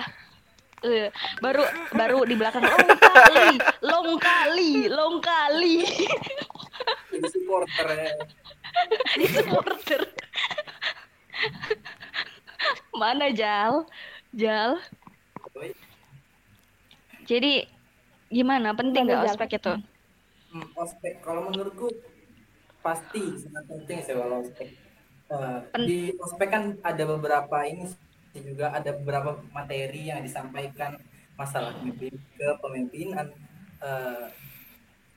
eh, 0.82 1.10
baru 1.40 1.64
baru 1.94 2.20
di 2.26 2.36
belakang 2.38 2.66
long 2.66 2.98
kali, 2.98 3.50
long 3.86 4.10
kali, 4.18 4.72
long 4.90 5.16
kali 5.22 5.86
jadi 7.12 7.28
supporter 7.28 7.88
ya. 7.92 8.12
di 9.20 9.26
supporter. 9.28 10.02
Mana 12.96 13.28
Jal? 13.34 13.86
Jal. 14.32 14.80
Jadi 17.28 17.68
gimana? 18.32 18.74
Penting 18.74 19.08
nggak 19.08 19.36
ospek 19.36 19.60
itu? 19.60 19.74
Hmm, 20.52 20.68
ospek 20.76 21.24
kalau 21.24 21.48
menurutku 21.52 21.92
pasti 22.82 23.22
sangat 23.40 23.64
penting 23.70 23.98
sih 24.04 24.14
kalau 24.16 24.42
ospek. 24.44 24.70
Eh, 25.32 25.60
Pen- 25.72 25.88
di 25.88 26.00
ospek 26.20 26.50
kan 26.52 26.64
ada 26.84 27.04
beberapa 27.08 27.64
ini 27.68 27.88
sih 28.32 28.42
juga 28.42 28.72
ada 28.72 28.92
beberapa 28.96 29.36
materi 29.52 30.08
yang 30.08 30.24
disampaikan 30.24 30.96
masalah 31.36 31.76
pemimpin 31.76 32.16
kepemimpinan 32.36 33.28
eh, 33.80 34.26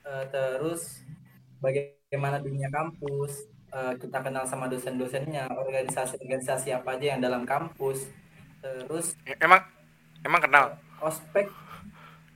eh, 0.05 0.25
terus 0.29 1.03
bagaimana 1.59 2.39
dunia 2.39 2.69
kampus 2.69 3.47
eh, 3.71 3.93
kita 3.99 4.19
kenal 4.21 4.45
sama 4.45 4.67
dosen-dosennya 4.67 5.47
organisasi-organisasi 5.51 6.75
apa 6.75 6.99
aja 6.99 7.17
yang 7.17 7.21
dalam 7.23 7.43
kampus 7.45 8.09
terus 8.61 9.13
Emang 9.39 9.61
emang 10.25 10.41
kenal. 10.41 10.73
ospek 10.99 11.47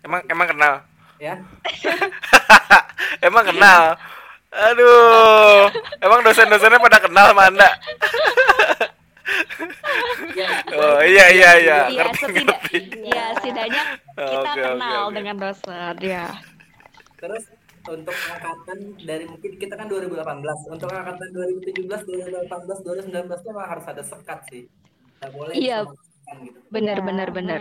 Emang 0.04 0.20
emang 0.28 0.46
kenal. 0.46 0.74
ya 1.18 1.34
Emang 3.26 3.42
kenal. 3.42 3.98
Aduh. 4.48 5.66
Emang 5.98 6.20
dosen-dosennya 6.22 6.78
pada 6.78 6.98
kenal 7.02 7.34
sama 7.34 7.50
Anda? 7.50 7.68
ya 10.36 10.50
Oh 10.74 11.00
iya 11.04 11.26
iya 11.32 11.50
iya. 11.60 11.78
Iya, 11.88 12.04
setidak, 12.16 12.60
ya 13.04 13.24
setidaknya 13.38 13.82
kita 14.32 14.50
oke, 14.52 14.62
kenal 14.62 15.02
oke. 15.08 15.14
dengan 15.16 15.36
dosen 15.36 15.94
ya. 16.00 16.26
Terus 17.18 17.44
untuk 17.88 18.12
angkatan 18.12 18.78
dari 19.00 19.24
mungkin 19.24 19.52
kita 19.56 19.74
kan 19.80 19.88
2018, 19.88 20.20
untuk 20.68 20.88
angkatan 20.92 21.28
2017, 21.32 21.88
2018, 21.88 22.84
2019 23.08 23.32
itu 23.32 23.48
memang 23.48 23.68
harus 23.68 23.84
ada 23.88 24.02
sekat 24.04 24.40
sih. 24.52 24.62
Nggak 25.20 25.30
boleh 25.32 25.52
Iya. 25.56 25.78
gitu. 25.88 25.94
Iya. 26.76 27.00
bener 27.00 27.28
bener. 27.32 27.60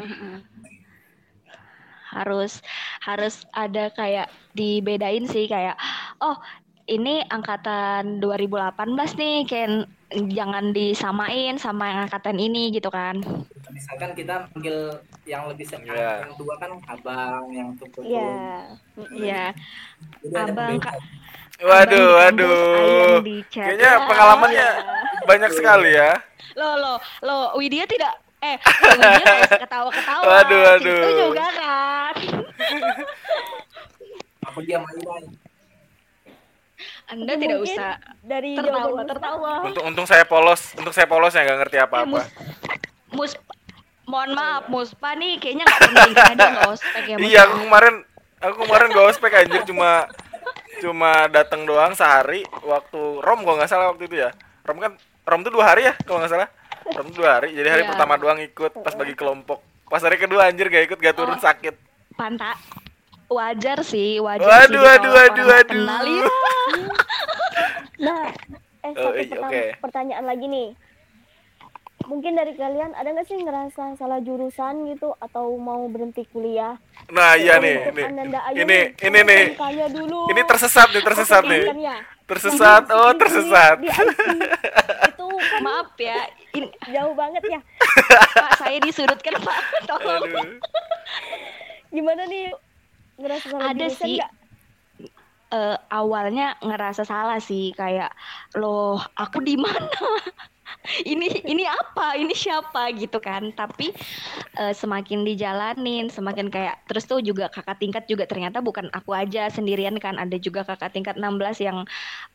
Harus 2.07 2.59
harus 3.03 3.43
ada 3.51 3.91
kayak 3.91 4.27
dibedain 4.51 5.27
sih 5.27 5.47
kayak 5.47 5.75
oh 6.19 6.35
ini 6.87 7.19
angkatan 7.27 8.19
2018 8.23 9.19
nih 9.19 9.37
kan 9.47 9.71
jangan 10.09 10.71
disamain 10.71 11.55
sama 11.55 11.83
yang 11.85 11.99
angkatan 12.05 12.37
ini 12.37 12.71
gitu 12.71 12.87
kan. 12.87 13.19
Misalkan 13.67 14.15
kita 14.15 14.47
panggil 14.49 14.95
yang 15.23 15.45
lebih 15.45 15.67
se- 15.67 15.77
Iya. 15.77 16.23
yang 16.23 16.33
tua 16.33 16.55
kan 16.55 16.71
abang, 16.87 17.43
yang 17.51 17.69
tua 17.75 17.87
Iya. 17.99 18.31
Iya. 19.11 19.43
Abang. 20.33 20.79
Kak. 20.79 20.95
Waduh, 21.57 22.07
waduh. 22.15 23.19
Kayaknya 23.49 23.91
pengalamannya 24.05 24.67
banyak 25.25 25.51
sekali 25.51 25.89
ya. 25.91 26.13
Lo 26.53 26.77
lo 26.77 26.93
lo 27.21 27.35
Widya 27.57 27.83
tidak 27.83 28.13
eh 28.39 28.55
Widya 28.93 29.59
ketawa-ketawa. 29.59 30.23
Waduh, 30.23 30.59
waduh. 30.63 31.01
Itu 31.01 31.09
juga 31.19 31.45
kan. 31.51 32.13
Aku 34.47 34.59
dia 34.63 34.79
main 34.79 35.25
Anda 37.07 37.31
Tapi 37.31 37.41
tidak 37.41 37.57
mungkin 37.57 37.71
usah 37.73 37.91
dari 38.19 38.51
tertawa 38.53 39.01
tertawa. 39.03 39.51
Untung 39.63 39.85
untung 39.87 40.03
saya 40.05 40.23
polos, 40.23 40.75
untung 40.75 40.91
saya 40.91 41.07
polos 41.07 41.31
ya 41.31 41.41
nggak 41.41 41.59
ngerti 41.61 41.77
Eh, 41.77 41.81
apa-apa. 41.81 42.05
mus, 42.05 42.27
mus, 43.09 43.33
mohon 44.03 44.31
maaf, 44.33 44.67
Muspa 44.67 45.15
nih 45.15 45.35
kayaknya 45.37 45.63
nggak 45.63 45.81
penting 45.81 46.11
dia 46.11 46.47
nggak 46.49 46.67
ospek 46.69 47.03
ya. 47.05 47.15
Iya, 47.17 47.39
aku 47.43 47.55
kemarin 47.63 47.95
aku 48.37 48.55
kemarin 48.61 48.87
gak 48.89 49.07
ospek 49.07 49.31
anjir 49.33 49.61
cuma 49.63 49.89
cuma 50.77 51.11
datang 51.27 51.63
doang 51.63 51.91
sehari 51.91 52.45
waktu 52.61 52.99
Rom 53.17 53.41
gua 53.41 53.57
nggak 53.57 53.71
salah 53.71 53.89
waktu 53.89 54.05
itu 54.05 54.15
ya. 54.19 54.29
Rom 54.61 54.77
kan 54.77 54.91
Rom 55.23 55.41
tuh 55.41 55.51
dua 55.51 55.65
hari 55.65 55.87
ya 55.87 55.95
kalau 55.99 56.19
nggak 56.19 56.29
salah. 56.29 56.49
Rom 56.87 57.07
tuh 57.09 57.19
dua 57.19 57.31
hari. 57.35 57.51
Jadi 57.51 57.67
hari 57.67 57.81
Iya. 57.81 57.89
pertama 57.89 58.15
doang 58.15 58.37
ikut 58.37 58.71
pas 58.77 58.93
bagi 58.93 59.11
kelompok. 59.13 59.59
Pas 59.87 59.99
hari 59.99 60.15
kedua 60.15 60.45
anjir 60.45 60.67
gak 60.67 60.83
ikut 60.85 60.99
gak 60.99 61.15
turun 61.15 61.35
Oh. 61.35 61.41
sakit. 61.41 61.75
Pantak. 62.13 62.59
Wajar 63.27 63.83
sih, 63.83 64.17
wajar 64.17 64.47
Waduh, 64.47 64.71
sih 64.71 64.79
waduh, 64.79 64.99
kalau 65.03 65.19
waduh, 65.19 65.45
waduh. 65.45 65.67
kenal 65.67 66.03
ya. 66.05 66.25
Nah, 67.97 68.29
eh 68.79 68.93
Oh, 68.93 69.09
satu 69.09 69.17
iya, 69.17 69.25
pertama- 69.27 69.49
oke. 69.49 69.63
pertanyaan 69.81 70.25
lagi 70.25 70.45
nih. 70.45 70.69
Mungkin 72.07 72.31
dari 72.33 72.53
kalian 72.53 72.93
ada 72.93 73.09
nggak 73.09 73.25
sih 73.25 73.35
ngerasa 73.35 73.97
salah 73.97 74.21
jurusan 74.21 74.87
gitu 74.87 75.11
atau 75.17 75.57
mau 75.57 75.81
berhenti 75.87 76.23
kuliah? 76.25 76.77
Nah 77.09 77.35
iya 77.35 77.57
nih, 77.57 77.89
nih. 77.89 78.05
Ini 78.53 78.63
nih, 78.63 78.83
ini 79.01 79.19
nih. 79.25 79.43
Dulu. 79.89 80.29
Ini 80.29 80.41
tersesat 80.45 80.87
nih, 80.89 81.03
tersesat 81.03 81.43
nih. 81.43 81.63
Kan 81.65 81.79
ya? 81.81 81.97
Tersesat, 82.23 82.81
Di- 82.85 82.93
oh 82.93 83.11
di- 83.11 83.17
tersesat. 83.17 83.75
Di, 83.77 83.87
IT. 83.89 84.19
Itu 85.11 85.25
kan 85.27 85.59
Maaf 85.59 85.89
ya, 85.97 86.21
ini 86.53 86.67
jauh 86.87 87.11
banget 87.11 87.43
ya. 87.49 87.59
Pak 88.31 88.51
saya 88.57 88.77
disudutkan 88.79 89.33
Pak. 89.41 89.57
Tolong. 89.83 90.21
Aduh. 90.23 90.47
Gimana 91.89 92.23
nih? 92.23 92.53
Ngerasa 93.17 93.45
salah 93.49 93.73
Ada 93.73 93.85
sih. 93.89 94.15
nggak? 94.17 94.31
Eh, 95.47 95.77
awalnya 95.87 96.59
ngerasa 96.59 97.07
salah 97.07 97.39
sih 97.39 97.71
kayak 97.71 98.11
loh 98.59 98.99
aku 99.15 99.39
di 99.39 99.55
mana? 99.55 99.87
Ini 100.87 101.43
ini 101.43 101.67
apa? 101.67 102.15
Ini 102.15 102.31
siapa? 102.31 102.91
Gitu 102.95 103.19
kan. 103.19 103.51
Tapi 103.51 103.91
eh, 104.55 104.71
semakin 104.71 105.27
dijalanin 105.27 106.07
semakin 106.07 106.47
kayak 106.47 106.79
terus 106.87 107.03
tuh 107.03 107.19
juga 107.19 107.51
kakak 107.51 107.79
tingkat 107.83 108.03
juga 108.07 108.23
ternyata 108.23 108.63
bukan 108.63 108.87
aku 108.95 109.11
aja 109.11 109.51
sendirian 109.51 109.99
kan. 109.99 110.15
Ada 110.15 110.39
juga 110.39 110.63
kakak 110.63 110.95
tingkat 110.95 111.19
16 111.19 111.59
yang 111.59 111.83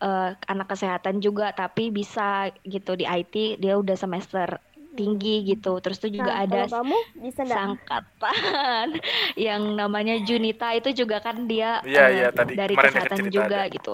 eh, 0.05 0.37
anak 0.49 0.69
kesehatan 0.69 1.25
juga 1.25 1.53
tapi 1.57 1.89
bisa 1.89 2.53
gitu 2.69 2.93
di 2.97 3.09
IT 3.09 3.57
dia 3.57 3.77
udah 3.81 3.97
semester 3.97 4.61
tinggi 4.93 5.43
gitu 5.49 5.81
terus 5.81 5.97
tuh 5.97 6.13
juga 6.13 6.31
Nah, 6.31 6.45
ada 6.45 6.61
kamu 6.69 6.97
bisa 7.19 7.43
sangkatan 7.49 8.89
yang 9.49 9.73
namanya 9.73 10.21
Junita 10.21 10.73
itu 10.77 10.93
juga 10.93 11.19
kan 11.19 11.49
dia 11.49 11.81
Iya, 11.83 12.03
eh, 12.07 12.11
iya, 12.13 12.29
tadi 12.29 12.53
dari 12.53 12.75
kesehatan 12.77 13.19
cerita 13.25 13.33
juga 13.33 13.57
ada. 13.65 13.73
gitu 13.73 13.93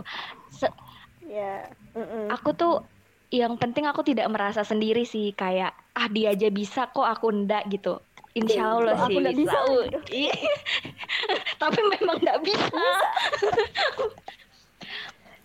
Se- 0.51 0.75
Ya. 1.23 1.69
mm-mm. 1.93 2.33
aku 2.33 2.51
tuh 2.53 2.75
yang 3.29 3.61
penting 3.61 3.85
aku 3.85 4.01
tidak 4.01 4.25
merasa 4.33 4.65
sendiri 4.65 5.05
sih 5.05 5.37
kayak 5.37 5.77
ah 5.93 6.09
dia 6.09 6.33
aja 6.33 6.49
bisa 6.49 6.89
kok 6.89 7.05
aku 7.05 7.29
ndak 7.45 7.69
gitu 7.69 8.01
Insya 8.33 8.73
Allah 8.73 8.97
Kok 8.97 9.07
sih 9.09 9.15
aku 9.15 9.19
ndak 9.25 9.37
bisa, 9.37 9.59
iya. 10.09 10.35
tapi 11.59 11.81
memang 11.85 12.17
nggak 12.17 12.41
bisa 12.41 12.81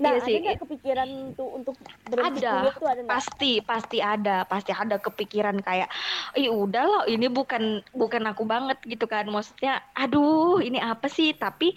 Nah, 0.03 0.11
Iya 0.11 0.19
ada 0.19 0.27
sih. 0.27 0.35
nggak 0.43 0.59
kepikiran 0.59 1.09
tuh 1.33 1.47
untuk 1.55 1.75
berhenti 2.03 2.43
Ada. 2.43 2.51
kuliah 2.51 2.75
tuh 2.75 2.89
ada 2.91 3.01
pasti 3.07 3.51
pasti 3.63 3.97
ada. 4.03 4.37
Pasti 4.43 4.71
ada 4.75 4.95
kepikiran 4.99 5.63
kayak 5.63 5.87
ih 6.35 6.51
udahlah 6.51 7.07
ini 7.07 7.31
bukan 7.31 7.63
bukan 7.95 8.23
aku 8.27 8.43
banget 8.43 8.83
gitu 8.83 9.07
kan. 9.07 9.23
Maksudnya 9.25 9.79
aduh 9.95 10.59
ini 10.59 10.75
apa 10.77 11.07
sih? 11.07 11.31
Tapi 11.33 11.71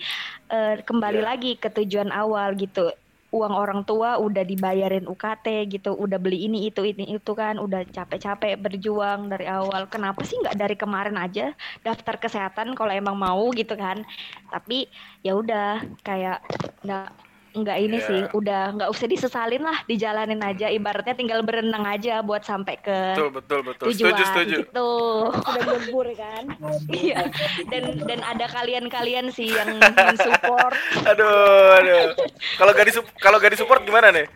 eh, 0.49 0.83
kembali 0.83 1.23
Iya. 1.23 1.29
lagi 1.29 1.53
ke 1.55 1.71
tujuan 1.71 2.11
awal 2.11 2.59
gitu. 2.59 2.91
Uang 3.31 3.53
orang 3.53 3.83
tua 3.85 4.17
udah 4.17 4.43
dibayarin 4.43 5.05
UKT 5.05 5.47
gitu 5.69 5.93
udah 5.93 6.17
beli 6.17 6.47
ini 6.47 6.67
itu 6.67 6.83
ini 6.83 7.11
itu 7.13 7.31
kan. 7.31 7.59
Udah 7.59 7.85
capek-capek 7.85 8.55
berjuang 8.57 9.29
dari 9.29 9.47
awal. 9.47 9.87
Kenapa 9.87 10.23
sih 10.23 10.39
nggak 10.39 10.57
dari 10.57 10.75
kemarin 10.75 11.15
aja 11.15 11.55
daftar 11.83 12.17
kesehatan 12.17 12.75
kalau 12.75 12.91
emang 12.91 13.15
mau 13.15 13.51
gitu 13.53 13.75
kan? 13.75 14.03
Tapi 14.49 14.91
ya 15.21 15.35
udah 15.35 15.79
kayak 16.01 16.43
nggak 16.83 17.26
nggak 17.57 17.79
ini 17.81 17.97
Iya. 17.97 18.05
sih 18.05 18.21
udah 18.31 18.63
nggak 18.71 18.91
usah 18.91 19.07
disesalin 19.07 19.61
lah 19.61 19.81
dijalanin 19.85 20.39
aja 20.39 20.69
ibaratnya 20.69 21.13
tinggal 21.13 21.41
berenang 21.41 21.83
aja 21.83 22.21
buat 22.21 22.45
sampai 22.45 22.77
ke 22.77 22.99
betul 23.15 23.31
betul 23.33 23.61
betul 23.65 23.85
tujuan 23.89 24.13
setuju 24.13 24.25
setuju 24.27 24.57
gitu 24.63 24.91
Sudah 25.33 25.63
nyebur 25.67 26.07
kan? 26.13 26.45
iya 27.03 27.19
dan 27.67 27.83
dan 28.03 28.21
ada 28.23 28.47
kalian-kalian 28.47 29.27
sih 29.31 29.49
yang 29.49 29.73
mensupport 29.81 30.77
aduh 31.11 31.33
aduh 31.75 32.13
kalau 32.55 32.71
gak 32.71 32.87
disup 32.87 33.05
kalau 33.17 33.37
gak 33.37 33.51
disupport 33.51 33.81
gimana 33.81 34.13
nih 34.13 34.27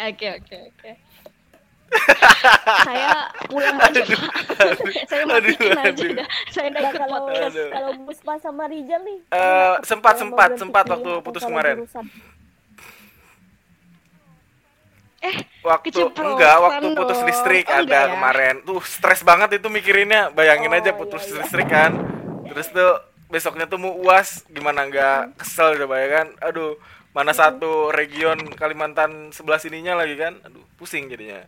oke 0.00 0.26
oke 0.38 0.56
oke 0.70 0.90
saya 2.88 3.28
pulang 3.46 3.76
aja 3.76 4.00
Pak. 4.00 4.32
saya 5.04 5.28
matiin 5.28 5.60
Aduh, 5.60 5.76
aja 5.76 5.90
aduh. 5.92 6.10
dah 6.16 6.28
saya 6.48 6.68
Nah, 6.72 6.88
kalau 6.88 7.28
Aduh. 7.28 7.68
kalau 7.68 7.90
Muspa 8.00 8.34
sama 8.40 8.64
Rijal 8.64 9.04
nih, 9.04 9.20
Eh, 9.28 9.36
nggak 9.36 9.84
sempat, 9.84 10.14
mau 10.14 10.22
sempat, 10.24 10.48
sempat 10.56 10.84
waktu 10.88 11.10
putus 11.20 11.44
kemarin. 11.44 11.76
jurusan? 11.78 12.04
Eh 15.22 15.36
waktu 15.62 15.90
enggak 16.18 16.56
waktu 16.58 16.86
putus 16.98 17.20
listrik 17.22 17.66
Oh, 17.70 17.78
ada 17.78 17.82
enggak 17.82 18.04
ya? 18.04 18.12
kemarin. 18.14 18.54
Tuh 18.66 18.80
stres 18.82 19.22
banget 19.22 19.58
itu 19.58 19.68
mikirinnya. 19.70 20.34
Bayangin 20.34 20.72
Oh, 20.72 20.78
aja 20.78 20.90
iya, 20.90 20.98
putus 21.00 21.24
iya. 21.30 21.42
listrik 21.42 21.68
kan. 21.70 21.92
Terus 22.50 22.68
tuh 22.70 22.92
besoknya 23.30 23.66
tuh 23.70 23.78
mau 23.78 23.94
uas. 24.02 24.42
Gimana 24.50 24.80
nggak 24.90 25.38
kesel 25.40 25.78
coba 25.78 25.96
ya 26.02 26.08
kan? 26.10 26.26
Aduh 26.42 26.74
mana 27.12 27.32
satu 27.36 27.92
region 27.92 28.38
Kalimantan 28.56 29.30
sebelah 29.30 29.62
sininya 29.62 29.94
lagi 29.94 30.18
kan? 30.18 30.42
Aduh 30.42 30.64
pusing 30.76 31.06
jadinya. 31.06 31.46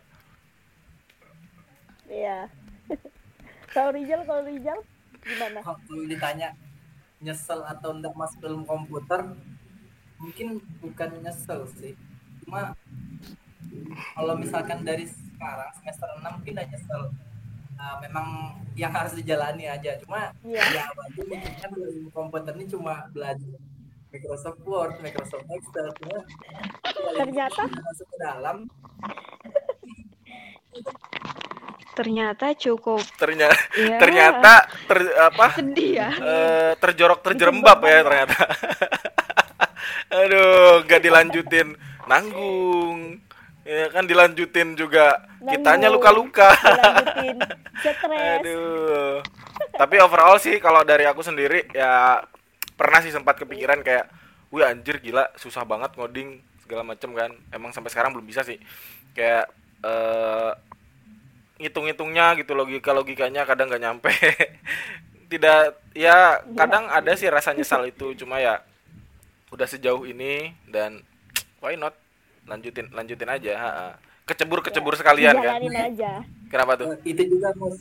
Iya. 2.07 2.47
kalau 3.75 3.91
Rijal, 3.91 4.21
kalau 4.23 4.43
Rijal 4.45 4.79
gimana? 5.25 5.59
waktu 5.65 5.93
ditanya 6.07 6.53
nyesel 7.19 7.59
atau 7.65 7.91
enggak 7.91 8.13
masuk 8.15 8.39
ilmu 8.45 8.63
komputer? 8.63 9.21
Mungkin 10.21 10.47
bukan 10.79 11.09
nyesel 11.19 11.67
sih. 11.75 11.93
Cuma 12.45 12.77
kalau 14.13 14.33
misalkan 14.35 14.81
dari 14.81 15.05
sekarang 15.05 15.69
semester 15.75 16.07
6 16.19 16.35
mungkin 16.35 16.53
udah 16.55 16.67
nyesel 16.67 17.03
Nah, 17.75 17.99
memang 17.99 18.55
yang 18.73 18.87
harus 18.87 19.11
dijalani 19.13 19.67
aja. 19.67 19.99
Cuma 19.99 20.31
Iya. 20.47 20.63
ya 20.63 20.83
waktu 20.95 21.27
mikirnya 21.27 21.67
kalau 21.67 21.87
ilmu 21.91 22.07
komputer 22.09 22.55
ini 22.55 22.71
cuma 22.71 23.03
belajar 23.11 23.51
Microsoft 24.15 24.63
Word, 24.63 24.95
Microsoft 25.03 25.43
Excel 25.43 25.91
cuma 25.99 26.23
Ternyata? 27.19 27.67
masuk 27.67 28.07
ke 28.07 28.17
dalam. 28.17 28.57
Ternyata 31.95 32.55
cukup. 32.55 33.03
Ternyata 33.15 33.59
Iya. 33.75 33.97
ternyata 33.99 34.53
ter, 34.87 34.97
apa? 35.15 35.45
Sedih 35.59 35.91
ya. 35.99 36.09
Eh, 36.15 36.71
terjorok 36.79 37.19
terjerembab 37.23 37.79
ya 37.83 37.99
ternyata. 38.03 38.39
Aduh 40.23 40.83
gak 40.83 41.03
dilanjutin. 41.03 41.75
Nanggung 42.07 43.19
ya 43.65 43.89
kan 43.89 44.05
dilanjutin 44.05 44.77
juga 44.77 45.25
kitanya 45.41 45.89
Nanggung. 45.89 45.97
luka-luka 45.97 46.53
Dilanjutin 46.53 47.37
stres. 47.81 48.39
Aduh. 48.39 49.19
Tapi 49.75 49.95
overall 49.99 50.37
sih 50.37 50.61
kalau 50.61 50.85
dari 50.85 51.03
aku 51.09 51.25
sendiri 51.25 51.67
ya 51.73 52.21
pernah 52.77 53.01
sih 53.01 53.11
sempat 53.11 53.35
kepikiran 53.41 53.81
kayak, 53.81 54.07
wih 54.53 54.63
anjir 54.63 55.01
gila 55.01 55.27
susah 55.35 55.65
banget 55.65 55.97
ngoding 55.97 56.39
segala 56.63 56.85
macem 56.85 57.11
kan. 57.17 57.33
Emang 57.51 57.73
sampai 57.73 57.91
sekarang 57.91 58.13
belum 58.13 58.29
bisa 58.29 58.45
sih. 58.45 58.61
Kayak 59.17 59.49
eh 59.83 60.51
ngitung-ngitungnya 61.55 62.35
gitu 62.35 62.51
logika 62.51 62.91
logikanya 62.91 63.47
kadang 63.47 63.67
nggak 63.71 63.83
nyampe. 63.83 64.11
Tidak 65.31 65.61
ya 65.97 66.45
kadang 66.53 66.85
ada 66.87 67.17
sih 67.17 67.27
rasa 67.33 67.51
nyesal 67.51 67.89
itu 67.89 68.13
cuma 68.13 68.37
ya 68.37 68.61
udah 69.49 69.65
sejauh 69.65 70.05
ini 70.05 70.53
dan 70.69 71.01
why 71.63 71.73
not 71.79 71.95
lanjutin 72.45 72.85
lanjutin 72.89 73.29
aja. 73.29 73.53
ha-ha. 73.55 73.87
Kecebur 74.25 74.61
kecebur 74.61 74.93
sekalian 74.95 75.37
kan. 75.37 75.61
Aja. 75.61 76.25
Kenapa 76.49 76.73
tuh? 76.75 76.87
Eh, 76.95 77.13
itu 77.13 77.37
juga 77.37 77.53
mus 77.53 77.77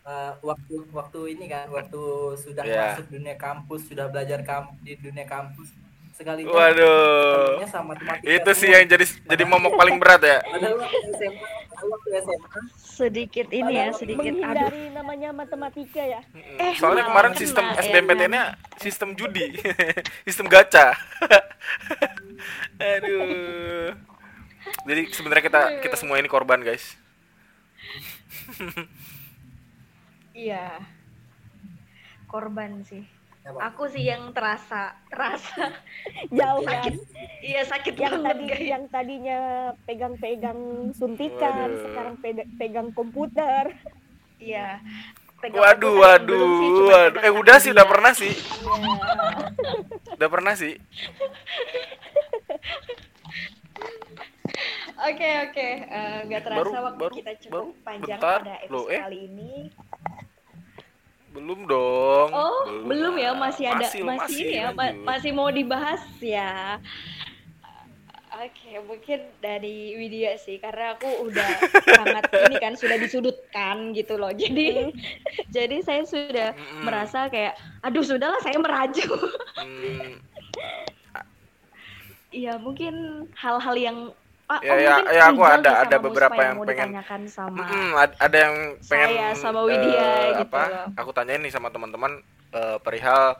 Eh, 0.00 0.32
waktu 0.42 0.74
waktu 0.90 1.20
ini 1.36 1.44
kan 1.44 1.68
waktu 1.68 2.00
sudah 2.34 2.64
Iya. 2.64 2.96
masuk 2.96 3.06
dunia 3.12 3.36
kampus 3.36 3.84
sudah 3.84 4.08
belajar 4.08 4.40
kam 4.42 4.72
di 4.80 4.96
dunia 4.96 5.22
kampus 5.22 5.70
sekali 6.10 6.42
Waduh. 6.42 7.60
sama 7.68 7.94
matematika 7.94 8.24
Itu 8.24 8.50
sih 8.56 8.72
yang 8.72 8.88
jadi 8.88 9.04
jadi 9.06 9.44
momok 9.44 9.76
paling 9.76 10.00
berat 10.00 10.24
ya. 10.24 10.38
SMA 10.40 10.88
SMA 12.16 12.60
sedikit 12.76 13.46
ini 13.48 13.72
ya 13.72 13.88
sedikit 13.92 14.24
aduh 14.24 14.40
Menghindari 14.40 14.84
namanya 14.90 15.28
matematika 15.32 16.02
ya. 16.02 16.20
Eh, 16.58 16.72
Soalnya 16.76 17.04
kemarin 17.04 17.32
sistem 17.32 17.64
ya, 17.66 17.80
SBMPTN-nya 17.80 18.42
sistem 18.76 19.12
judi, 19.14 19.52
sistem 20.26 20.48
gacha. 20.48 20.96
Aduh. 22.78 23.92
Jadi 24.84 25.02
sebenarnya 25.10 25.44
kita 25.44 25.62
kita 25.80 25.96
semua 25.96 26.20
ini 26.20 26.28
korban, 26.28 26.60
guys. 26.60 26.96
iya 30.30 30.78
korban 32.26 32.84
sih 32.84 33.02
aku 33.58 33.88
sih 33.88 34.04
yang 34.06 34.30
terasa 34.36 34.94
terasa 35.08 35.72
Jauh 36.38 36.62
kan. 36.62 36.86
sakit 36.86 36.94
iya 37.40 37.62
sakit 37.64 37.94
Yang 37.96 38.04
banget 38.04 38.26
tadi 38.28 38.42
guys 38.46 38.66
yang 38.68 38.84
tadinya 38.88 39.38
pegang-pegang 39.88 40.60
suntikan, 40.92 41.68
Waduh. 41.72 41.82
sekarang 41.88 42.14
pegang 42.60 42.88
komputer. 42.92 43.64
iya 44.38 44.78
Pegang 45.40 45.56
Waduh, 45.56 45.88
komputer 45.96 46.20
waduh, 46.20 46.44
sih, 46.60 46.70
waduh. 46.84 47.20
Eh 47.24 47.32
udah 47.32 47.56
sih, 47.56 47.70
udah 47.72 47.86
pernah 47.88 48.12
sih. 48.12 48.32
Udah 50.20 50.28
pernah 50.28 50.52
sih. 50.52 50.76
Oke 55.00 55.28
oke, 55.48 55.68
Eh, 55.82 56.18
nggak 56.24 56.42
terasa 56.44 56.60
Baru- 56.60 56.84
waktu 56.84 57.00
baru- 57.00 57.16
kita 57.16 57.32
cukup 57.40 57.52
baru 57.54 57.68
panjang 57.80 58.18
bentar. 58.18 58.38
pada 58.38 58.54
Loh, 58.68 58.84
episode 58.84 58.92
eh? 58.92 59.00
kali 59.00 59.18
ini. 59.26 59.52
Belum 61.30 61.60
dong. 61.64 62.28
Oh 62.30 62.60
belum, 62.84 63.14
ya, 63.16 63.30
masih 63.32 63.64
ada 63.66 63.86
Masih, 63.86 64.02
masih, 64.02 64.20
masih 64.20 64.42
ini 64.42 64.56
ya, 64.56 64.66
ma- 64.70 64.96
masih 65.06 65.30
mau 65.30 65.48
dibahas 65.48 66.02
ya. 66.20 66.76
Oke, 68.32 68.72
mungkin 68.80 69.20
dari 69.38 69.92
Widya 69.94 70.36
sih, 70.36 70.56
karena 70.56 70.96
aku 70.96 71.06
udah 71.22 71.44
sangat 71.98 72.24
ini 72.40 72.56
kan 72.56 72.72
sudah 72.72 72.96
disudutkan 72.96 73.92
gitu 73.92 74.16
loh. 74.16 74.32
Jadi, 74.32 74.90
jadi 75.56 75.76
saya 75.80 76.02
sudah 76.04 76.50
Mm-mm. 76.50 76.82
merasa 76.82 77.28
kayak, 77.28 77.52
aduh 77.80 78.00
sudahlah 78.00 78.40
saya 78.40 78.56
meraju. 78.56 79.06
Hmm, 79.54 80.18
Iya, 82.30 82.54
mungkin 82.56 82.94
hal-hal 83.34 83.76
yang 83.76 83.98
Ya, 84.50 84.66
oh, 84.66 84.74
ya, 84.74 84.94
mungkin 84.98 85.14
ya, 85.14 85.22
aku 85.30 85.42
ada- 85.44 85.78
ada 85.80 85.96
beberapa 86.00 86.34
yang 86.34 86.58
mau 86.58 86.66
pengen- 86.66 86.90
ditanyakan 86.90 87.22
sama 87.24 87.62
ad- 87.96 88.18
ada 88.18 88.34
yang 88.40 88.56
pengen 88.80 89.08
Saya 89.14 89.26
sama 89.32 89.60
Widya 89.62 89.94
eh, 89.94 90.26
gitu 90.36 90.50
apa? 90.50 90.62
loh. 90.66 90.86
Aku 90.98 91.10
tanyain 91.12 91.38
nih 91.38 91.54
sama 91.54 91.70
teman-teman 91.70 92.18
eh, 92.50 92.76
perihal 92.82 93.38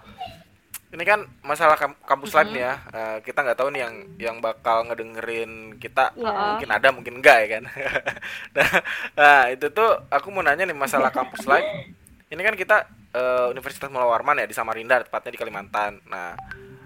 ini 0.90 1.02
kan 1.02 1.26
masalah 1.42 1.74
kam- 1.74 1.98
kampus 2.00 2.30
live 2.32 2.50
nih 2.52 2.62
ya. 2.62 2.74
Eh, 2.88 3.16
kita 3.22 3.42
nggak 3.42 3.58
tahu 3.58 3.70
nih 3.70 3.82
yang 3.82 3.94
yang 4.20 4.36
bakal 4.38 4.86
ngedengerin 4.86 5.74
kita 5.76 6.14
Iya. 6.14 6.30
mungkin 6.54 6.70
ada 6.70 6.88
mungkin 6.90 7.14
enggak 7.18 7.36
ya 7.42 7.48
kan. 7.52 7.62
nah, 8.54 8.70
nah, 9.12 9.40
itu 9.48 9.66
tuh 9.68 9.90
aku 10.06 10.30
mau 10.30 10.42
nanya 10.42 10.62
nih 10.62 10.74
masalah 10.76 11.10
kampus 11.10 11.42
live. 11.42 11.90
Ini 12.28 12.38
kan 12.40 12.54
kita 12.54 12.86
eh, 13.10 13.46
Universitas 13.50 13.90
Mula 13.90 14.06
Warman 14.06 14.38
ya 14.38 14.46
di 14.46 14.54
Samarinda 14.54 15.02
tepatnya 15.02 15.34
di 15.34 15.40
Kalimantan. 15.42 15.98
Nah, 16.06 16.38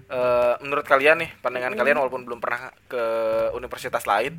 eh, 0.09 0.55
menurut 0.61 0.85
kalian 0.85 1.17
nih 1.23 1.31
pandangan 1.41 1.73
kalian 1.73 1.97
walaupun 2.01 2.23
belum 2.25 2.39
pernah 2.41 2.69
ke 2.89 3.03
universitas 3.57 4.05
lain, 4.05 4.37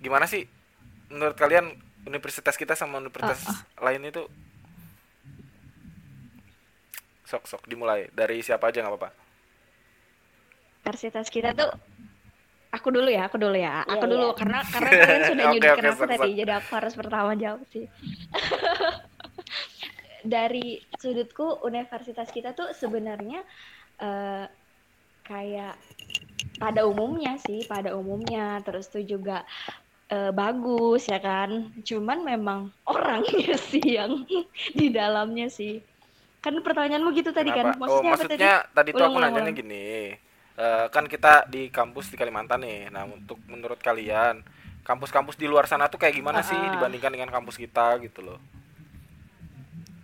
gimana 0.00 0.24
sih 0.24 0.44
menurut 1.10 1.34
kalian 1.36 1.74
universitas 2.06 2.56
kita 2.56 2.72
sama 2.78 2.96
universitas 3.02 3.44
lain 3.76 4.00
itu 4.08 4.24
sok 7.28 7.46
sok 7.46 7.62
dimulai 7.68 8.10
dari 8.10 8.42
siapa 8.42 8.70
aja 8.70 8.82
nggak 8.82 8.94
apa-apa 8.94 9.10
Universitas 10.80 11.28
kita 11.30 11.52
tuh 11.54 11.70
aku 12.72 12.88
dulu 12.90 13.06
ya, 13.12 13.28
aku 13.28 13.36
dulu 13.36 13.54
ya. 13.54 13.84
Aku 13.84 14.06
Iya, 14.06 14.10
dulu 14.10 14.26
iya. 14.32 14.38
karena 14.38 14.58
karena 14.64 14.90
kalian 14.90 15.22
sudah 15.28 15.44
Oke, 15.50 15.52
nyudikin 15.54 15.84
oke, 15.84 15.90
aku 15.92 16.02
sok, 16.02 16.10
tadi, 16.10 16.28
sok. 16.32 16.38
jadi 16.40 16.52
aku 16.56 16.70
harus 16.74 16.94
pertama 16.96 17.30
jawab 17.36 17.62
sih. 17.70 17.86
Dari 20.34 20.66
sudutku 21.00 21.46
universitas 21.64 22.28
kita 22.32 22.52
tuh 22.56 22.72
sebenarnya 22.74 23.40
eh, 24.00 24.44
kayak 25.30 25.74
pada 26.62 26.80
umumnya 26.92 27.32
sih, 27.46 27.60
pada 27.72 27.90
umumnya 28.00 28.44
terus 28.66 28.86
tuh 28.94 29.04
juga 29.12 29.36
eh, 30.14 30.32
bagus 30.40 31.02
ya 31.12 31.18
kan. 31.28 31.50
Cuman 31.88 32.18
memang 32.30 32.60
orangnya 32.94 33.54
sih 33.70 33.84
yang 33.98 34.12
di 34.78 34.86
dalamnya 34.98 35.46
sih. 35.58 35.72
Kan 36.44 36.54
pertanyaanmu 36.66 37.10
gitu 37.18 37.30
tadi 37.38 37.50
kan? 37.58 37.68
Kenapa? 37.68 37.80
oh 37.88 38.02
Maksudnya, 38.02 38.12
apa 38.16 38.24
maksudnya 38.24 38.50
tadi, 38.74 38.90
tuh 38.96 39.04
Ulang, 39.04 39.12
aku 39.12 39.18
ulang, 39.18 39.32
nanyanya 39.32 39.52
ulang. 39.52 39.54
gini 39.54 40.16
Eh, 40.60 40.86
kan 40.92 41.08
kita 41.08 41.48
di 41.48 41.72
kampus 41.72 42.12
di 42.12 42.20
Kalimantan 42.20 42.60
nih 42.60 42.92
nah 42.92 43.08
untuk 43.08 43.40
menurut 43.48 43.80
kalian 43.80 44.44
kampus-kampus 44.84 45.40
di 45.40 45.48
luar 45.48 45.64
sana 45.64 45.88
tuh 45.88 45.96
kayak 45.96 46.12
gimana 46.20 46.44
sih 46.44 46.60
Ah, 46.60 46.92
ah. 46.92 46.92
dibandingkan 46.92 47.08
dengan 47.16 47.32
kampus 47.32 47.56
kita 47.56 47.96
gitu 48.04 48.20
loh 48.20 48.36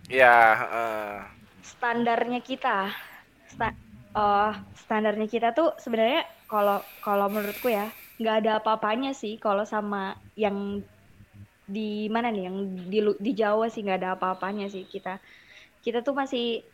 ya 0.09 0.35
eh, 0.73 1.19
standarnya 1.71 2.41
kita 2.49 2.77
sta- 3.53 3.79
oh, 4.17 4.53
standarnya 4.75 5.29
kita 5.29 5.53
tuh 5.53 5.77
sebenarnya 5.77 6.25
kalau 6.49 6.81
kalau 7.05 7.29
menurutku 7.29 7.69
ya 7.69 7.93
nggak 8.17 8.37
ada 8.43 8.51
apa-apanya 8.65 9.13
sih 9.13 9.37
kalau 9.37 9.69
sama 9.69 10.17
yang 10.41 10.81
di 11.69 12.09
mana 12.09 12.33
nih 12.33 12.49
yang 12.49 12.57
di 12.89 12.99
di 13.21 13.33
Jawa 13.37 13.69
sih 13.69 13.85
nggak 13.85 14.01
ada 14.01 14.11
apa-apanya 14.17 14.73
sih 14.73 14.89
kita. 14.89 15.21
Kita 15.85 16.01
tuh 16.01 16.17
masih 16.17 16.65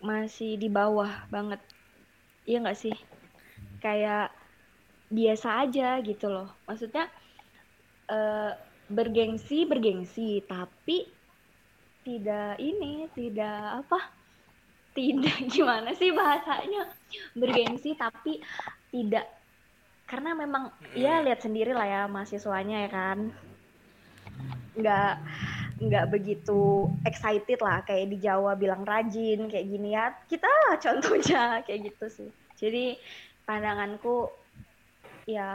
masih 0.00 0.56
di 0.56 0.72
bawah 0.72 1.28
banget. 1.28 1.60
Iya 2.48 2.64
nggak 2.64 2.78
sih? 2.80 2.96
Kayak 3.84 4.32
biasa 5.12 5.68
aja 5.68 6.00
gitu 6.00 6.32
loh. 6.32 6.48
Maksudnya 6.64 7.10
eh, 8.08 8.52
bergengsi 8.90 9.68
bergengsi 9.68 10.42
tapi 10.48 11.06
tidak 12.02 12.56
ini 12.58 13.06
tidak 13.12 13.84
apa 13.84 14.19
tidak 14.94 15.38
gimana 15.54 15.94
sih 15.94 16.10
bahasanya? 16.10 16.90
Bergengsi 17.34 17.94
tapi 17.94 18.42
tidak. 18.90 19.26
Karena 20.10 20.34
memang 20.34 20.74
ya 20.98 21.22
lihat 21.22 21.46
sendiri 21.46 21.70
lah 21.70 21.86
ya 21.86 22.02
mahasiswanya 22.10 22.86
ya 22.86 22.90
kan. 22.90 23.18
Nggak 24.74 25.12
nggak 25.80 26.06
begitu 26.12 26.92
excited 27.08 27.56
lah 27.64 27.80
kayak 27.88 28.12
di 28.12 28.18
Jawa 28.20 28.52
bilang 28.58 28.82
rajin 28.82 29.46
kayak 29.46 29.66
gini 29.70 29.94
ya. 29.94 30.10
Kita 30.26 30.46
lah 30.46 30.76
contohnya 30.82 31.42
kayak 31.66 31.94
gitu 31.94 32.06
sih. 32.10 32.30
Jadi 32.58 32.98
pandanganku 33.46 34.28
ya 35.30 35.50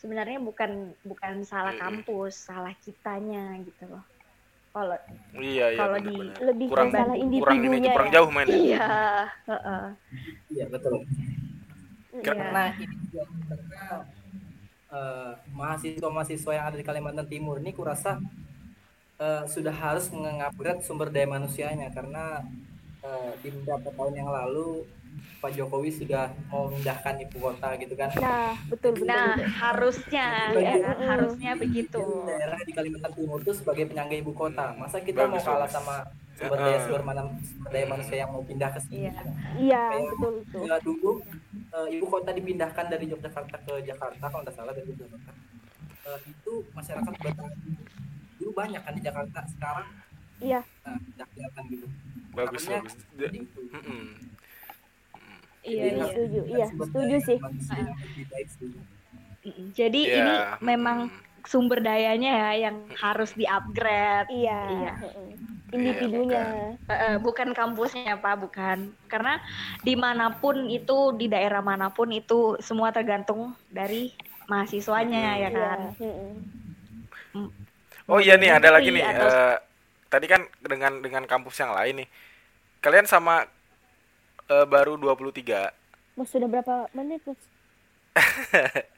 sebenarnya 0.00 0.40
bukan 0.40 0.96
bukan 1.04 1.44
salah 1.44 1.76
kampus 1.76 2.48
salah 2.48 2.72
kitanya 2.80 3.58
gitu 3.64 3.90
loh 3.90 4.15
kalau 4.76 4.98
iya 5.40 5.66
iya 5.72 5.78
Kalau 5.78 5.96
di- 5.98 6.12
bener. 6.12 6.36
lebih 6.44 6.66
kurang 6.68 6.88
masalah 6.90 7.06
kurang 7.08 7.16
ini 7.16 7.24
individunya 7.24 7.90
kurang 7.90 8.08
ya. 8.08 8.14
jauh 8.14 8.30
main 8.30 8.46
iya 8.50 8.88
heeh. 9.42 9.84
Iya 10.52 10.64
betul. 10.68 10.94
Iya. 12.12 12.22
Karena 12.22 12.62
ini 12.72 12.84
juga 13.02 13.22
karena 13.46 13.84
eh, 14.88 15.30
mahasiswa-mahasiswa 15.50 16.50
yang 16.52 16.66
ada 16.66 16.76
di 16.76 16.84
Kalimantan 16.84 17.26
Timur 17.26 17.56
ini 17.56 17.72
kurasa 17.72 18.20
eh, 19.16 19.42
sudah 19.46 19.72
harus 19.74 20.08
mengupgrade 20.08 20.80
sumber 20.80 21.08
daya 21.08 21.24
manusianya 21.26 21.88
karena 21.88 22.44
eh, 23.00 23.32
di 23.40 23.48
beberapa 23.50 23.88
tahun 23.90 24.14
yang 24.14 24.30
lalu 24.30 24.84
Pak 25.36 25.50
Jokowi 25.52 25.90
sudah 25.90 26.24
mau 26.46 26.66
memindahkan 26.66 27.14
ibu 27.18 27.36
kota 27.38 27.68
gitu 27.76 27.92
kan. 27.92 28.08
Nah, 28.14 28.56
betul 28.66 28.90
betul. 28.92 29.06
Nah, 29.06 29.34
betul. 29.34 29.46
harusnya 29.52 30.26
ya 30.54 30.72
kan, 30.80 30.96
harusnya 30.98 31.50
begitu. 31.54 32.00
Jadi 32.00 32.28
daerah 32.30 32.58
di 32.58 32.72
Kalimantan 32.72 33.12
Timur 33.12 33.38
itu 33.38 33.52
sebagai 33.52 33.84
penyangga 33.86 34.16
ibu 34.16 34.32
kota. 34.32 34.72
Masa 34.74 34.98
kita 34.98 35.24
mau 35.24 35.34
Bagus, 35.34 35.44
kalah 35.44 35.60
bagus. 35.62 35.74
sama 35.74 35.94
sumber 36.34 36.58
daya 36.58 36.68
Heeh. 36.70 36.82
sumber, 36.82 37.02
mana- 37.02 37.32
sumber 37.38 37.70
daya 37.70 37.86
manusia 37.86 38.16
yang 38.18 38.30
mau 38.30 38.42
pindah 38.42 38.70
ke 38.70 38.80
sini? 38.82 38.96
Iya. 39.02 39.12
Iya, 39.56 39.82
Kayak 39.86 40.08
betul 40.10 40.32
betul. 40.38 40.62
Ya, 40.64 40.76
dulu 40.78 41.10
eh, 41.50 41.86
ibu 41.92 42.04
kota 42.06 42.30
dipindahkan 42.30 42.86
dari 42.86 43.04
Yogyakarta 43.06 43.56
ke 43.58 43.72
Jakarta 43.82 44.24
kalau 44.24 44.42
nggak 44.42 44.54
salah 44.54 44.72
dari 44.72 44.88
Yogyakarta. 44.88 45.32
Eh, 46.06 46.18
itu 46.26 46.52
masyarakat 46.70 47.12
Betawi 47.14 47.54
dulu 48.36 48.50
banyak 48.52 48.78
kan 48.78 48.92
di 48.92 49.02
Jakarta 49.02 49.40
sekarang 49.48 49.88
Iya, 50.36 50.60
nah, 50.80 50.94
tidak 51.00 51.26
kelihatan 51.30 51.62
gitu. 51.66 51.86
bagus 52.30 52.62
Makanya, 52.62 52.78
bagus 52.78 52.94
Ja- 53.16 53.32
itu. 53.32 53.60
mm-mm. 53.66 54.04
Iya, 55.66 55.84
iya. 55.92 56.04
setuju. 56.06 56.40
Iya, 56.46 56.66
sumber 56.70 56.86
setuju 56.88 57.16
sih. 57.22 57.38
Jadi 59.74 60.00
Iya, 60.10 60.16
ini 60.18 60.34
memang 60.62 60.98
sumber 61.46 61.78
dayanya 61.78 62.30
ya 62.34 62.70
yang 62.70 62.76
harus 62.98 63.30
di-upgrade. 63.34 64.30
Iya. 64.30 64.60
Iya. 64.66 64.92
heeh. 65.02 65.30
Individunya. 65.66 66.74
Eh, 66.86 67.18
bukan 67.18 67.50
kampusnya 67.50 68.18
Pak, 68.18 68.34
bukan. 68.38 68.78
Karena 69.10 69.42
di 69.82 69.98
mana 69.98 70.30
pun 70.30 70.70
itu 70.70 71.10
di 71.14 71.26
daerah 71.26 71.58
mana 71.58 71.90
pun 71.90 72.10
itu 72.14 72.54
semua 72.62 72.94
tergantung 72.94 73.50
dari 73.66 74.14
mahasiswanya 74.46 75.42
ya 75.42 75.50
kan. 75.50 75.78
Iya. 75.98 76.06
heeh. 76.06 76.34
oh 78.06 78.22
iya 78.22 78.38
nih 78.38 78.54
ada 78.54 78.70
lagi 78.70 78.94
Negeri 78.94 79.02
nih 79.02 79.04
atau- 79.18 79.28
eh, 79.34 79.56
tadi 80.06 80.26
kan 80.30 80.46
dengan 80.62 81.02
dengan 81.02 81.26
kampus 81.26 81.58
yang 81.58 81.74
lain 81.74 82.06
nih 82.06 82.08
kalian 82.78 83.10
sama 83.10 83.50
eh, 84.50 84.66
baru 84.66 84.94
23 84.98 85.70
Mas 86.16 86.28
sudah 86.32 86.48
berapa 86.48 86.88
menit, 86.96 87.20
Mas? 87.26 87.40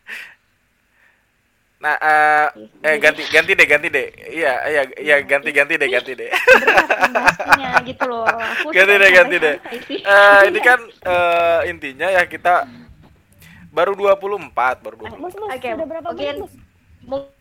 Nah, 1.78 1.94
eh, 1.94 2.46
eh 2.82 2.96
ganti 2.98 3.22
ganti 3.30 3.54
deh 3.54 3.62
ganti 3.70 3.86
deh. 3.86 4.10
Iya, 4.34 4.54
iya, 4.66 4.82
iya 4.98 5.16
ganti 5.22 5.54
ganti 5.54 5.78
deh 5.78 5.86
ganti 5.86 6.10
deh. 6.18 6.26
Berat 6.26 7.82
gitu 7.90 8.04
loh. 8.10 8.26
Aku 8.26 8.74
ganti 8.74 8.94
deh 8.98 9.10
ganti 9.14 9.36
deh. 9.38 9.56
santai-santai 9.62 9.78
sih. 9.86 9.98
Eh, 10.02 10.40
ini 10.50 10.58
kan 10.58 10.80
eh, 10.82 11.60
intinya 11.70 12.10
ya 12.10 12.26
kita 12.26 12.66
baru 13.70 13.94
24, 13.94 14.82
baru 14.82 14.94
24. 15.06 15.22
Mas, 15.22 15.34
Mas, 15.38 15.50
Oke, 15.54 15.68
sudah 15.70 15.86
berapa 15.86 16.08
oke. 16.10 16.18
menit, 16.18 16.34
Mas? 16.42 16.52
Mung- 17.06 17.36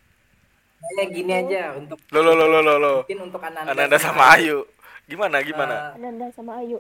Kayak 0.87 1.09
gini 1.11 1.33
aja 1.33 1.61
untuk 1.75 1.97
Lo 2.13 2.21
lo 2.21 2.31
lo 2.37 2.47
lo 2.47 2.61
lo 2.63 2.93
mungkin 3.03 3.19
untuk 3.27 3.41
Ananda, 3.43 3.73
Ananda 3.73 3.97
sama 3.97 4.23
Ayu. 4.37 4.63
Gimana 5.09 5.41
gimana? 5.41 5.97
Eh, 5.97 5.99
Nanda 5.99 6.29
sama 6.31 6.61
Ayu. 6.61 6.77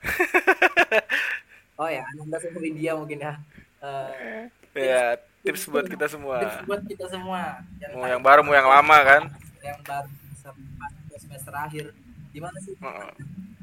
oh 1.76 1.88
ya, 1.88 2.02
Ananda 2.06 2.36
sama 2.38 2.58
Lydia 2.58 2.92
mungkin 2.94 3.18
ya. 3.18 3.34
Eh, 3.80 4.48
Ya, 4.70 5.18
tips 5.42 5.66
buat 5.66 5.82
kita 5.84 6.06
semua. 6.06 6.38
tips 6.38 6.62
buat 6.64 6.82
kita 6.84 7.06
semua. 7.06 7.58
Yang 7.76 7.90
Mau 7.92 8.06
yang 8.06 8.22
baru 8.22 8.40
mau 8.40 8.54
yang 8.54 8.68
lama 8.68 8.96
kan? 9.00 9.22
yang 9.60 9.76
baru 9.82 10.08
semester 10.32 11.18
semester 11.18 11.52
akhir 11.52 11.84
gimana 12.30 12.56
sih 12.58 12.72
Heeh. 12.74 13.10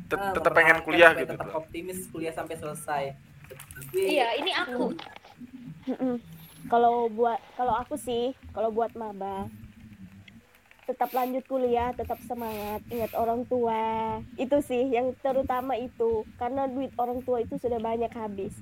Tet- 0.05 0.19
Ah, 0.19 0.29
Tetap 0.31 0.51
pengen 0.53 0.77
kuliah 0.81 1.09
gitu 1.11 1.31
tetap 1.31 1.49
optimis 1.49 2.05
kuliah 2.07 2.29
sampai 2.29 2.53
selesai 2.53 3.03
tapi 3.47 3.97
Iya, 4.13 4.27
ini 4.37 4.51
aku. 4.53 4.93
Mm-mm. 5.87 6.15
Kalau 6.67 7.07
buat 7.07 7.39
kalau 7.55 7.73
aku 7.73 7.95
sih, 7.95 8.35
kalau 8.51 8.69
buat 8.69 8.91
maba 8.93 9.47
tetap 10.87 11.11
lanjut 11.11 11.43
kuliah, 11.51 11.91
tetap 11.91 12.15
semangat, 12.23 12.79
ingat 12.87 13.11
orang 13.19 13.43
tua. 13.43 14.17
Itu 14.39 14.63
sih 14.63 14.87
yang 14.87 15.11
terutama 15.19 15.75
itu. 15.75 16.23
Karena 16.39 16.63
duit 16.65 16.95
orang 16.95 17.19
tua 17.27 17.43
itu 17.43 17.59
sudah 17.59 17.77
banyak 17.77 18.09
habis. 18.15 18.55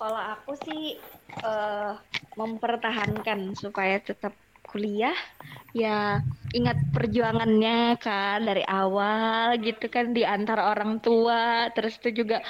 Kalau 0.00 0.18
aku 0.18 0.56
sih 0.64 0.96
eh, 1.44 1.92
mempertahankan 2.34 3.52
supaya 3.54 4.00
tetap 4.00 4.32
kuliah, 4.64 5.14
ya 5.76 6.24
ingat 6.56 6.80
perjuangannya 6.96 7.96
kan 8.00 8.40
dari 8.44 8.64
awal 8.64 9.60
gitu 9.60 9.86
kan 9.92 10.16
di 10.16 10.24
antara 10.24 10.72
orang 10.72 10.98
tua, 11.04 11.68
terus 11.76 12.00
itu 12.00 12.24
juga 12.24 12.40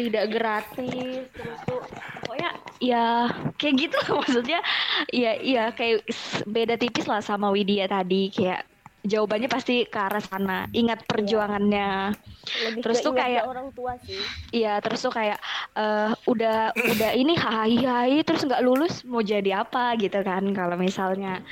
tidak 0.00 0.24
gratis, 0.30 1.28
terus 1.30 1.58
tuh 1.62 1.80
pokoknya 2.22 2.50
ya 2.80 3.28
kayak 3.54 3.74
gitu 3.76 3.96
lah 3.98 4.10
maksudnya, 4.20 4.60
ya 5.08 5.32
iya 5.36 5.64
kayak 5.70 6.00
beda 6.44 6.74
tipis 6.74 7.04
lah 7.04 7.20
sama 7.20 7.52
Widya 7.52 7.84
tadi 7.84 8.32
kayak 8.32 8.64
jawabannya 9.00 9.48
pasti 9.48 9.84
ke 9.84 9.96
arah 9.96 10.20
sana. 10.20 10.68
Ingat 10.70 11.04
perjuangannya. 11.04 12.12
lebih 12.40 12.80
Terus 12.80 13.00
tuh 13.00 13.12
kayak- 13.12 13.44
orang 13.44 13.68
tua 13.70 13.96
sih 14.00 14.16
Iya, 14.50 14.80
terus 14.80 15.00
tuh 15.00 15.12
kayak 15.12 15.36
eh 15.72 16.10
udah 16.24 16.72
udah 16.72 17.10
ini 17.12 17.32
hai 17.32 17.76
hai 17.78 18.12
terus 18.20 18.44
nggak 18.44 18.60
lulus 18.60 19.04
mau 19.04 19.20
jadi 19.20 19.60
apa 19.60 19.96
gitu 19.96 20.20
kan 20.20 20.44
kalau 20.52 20.76
misalnya 20.76 21.44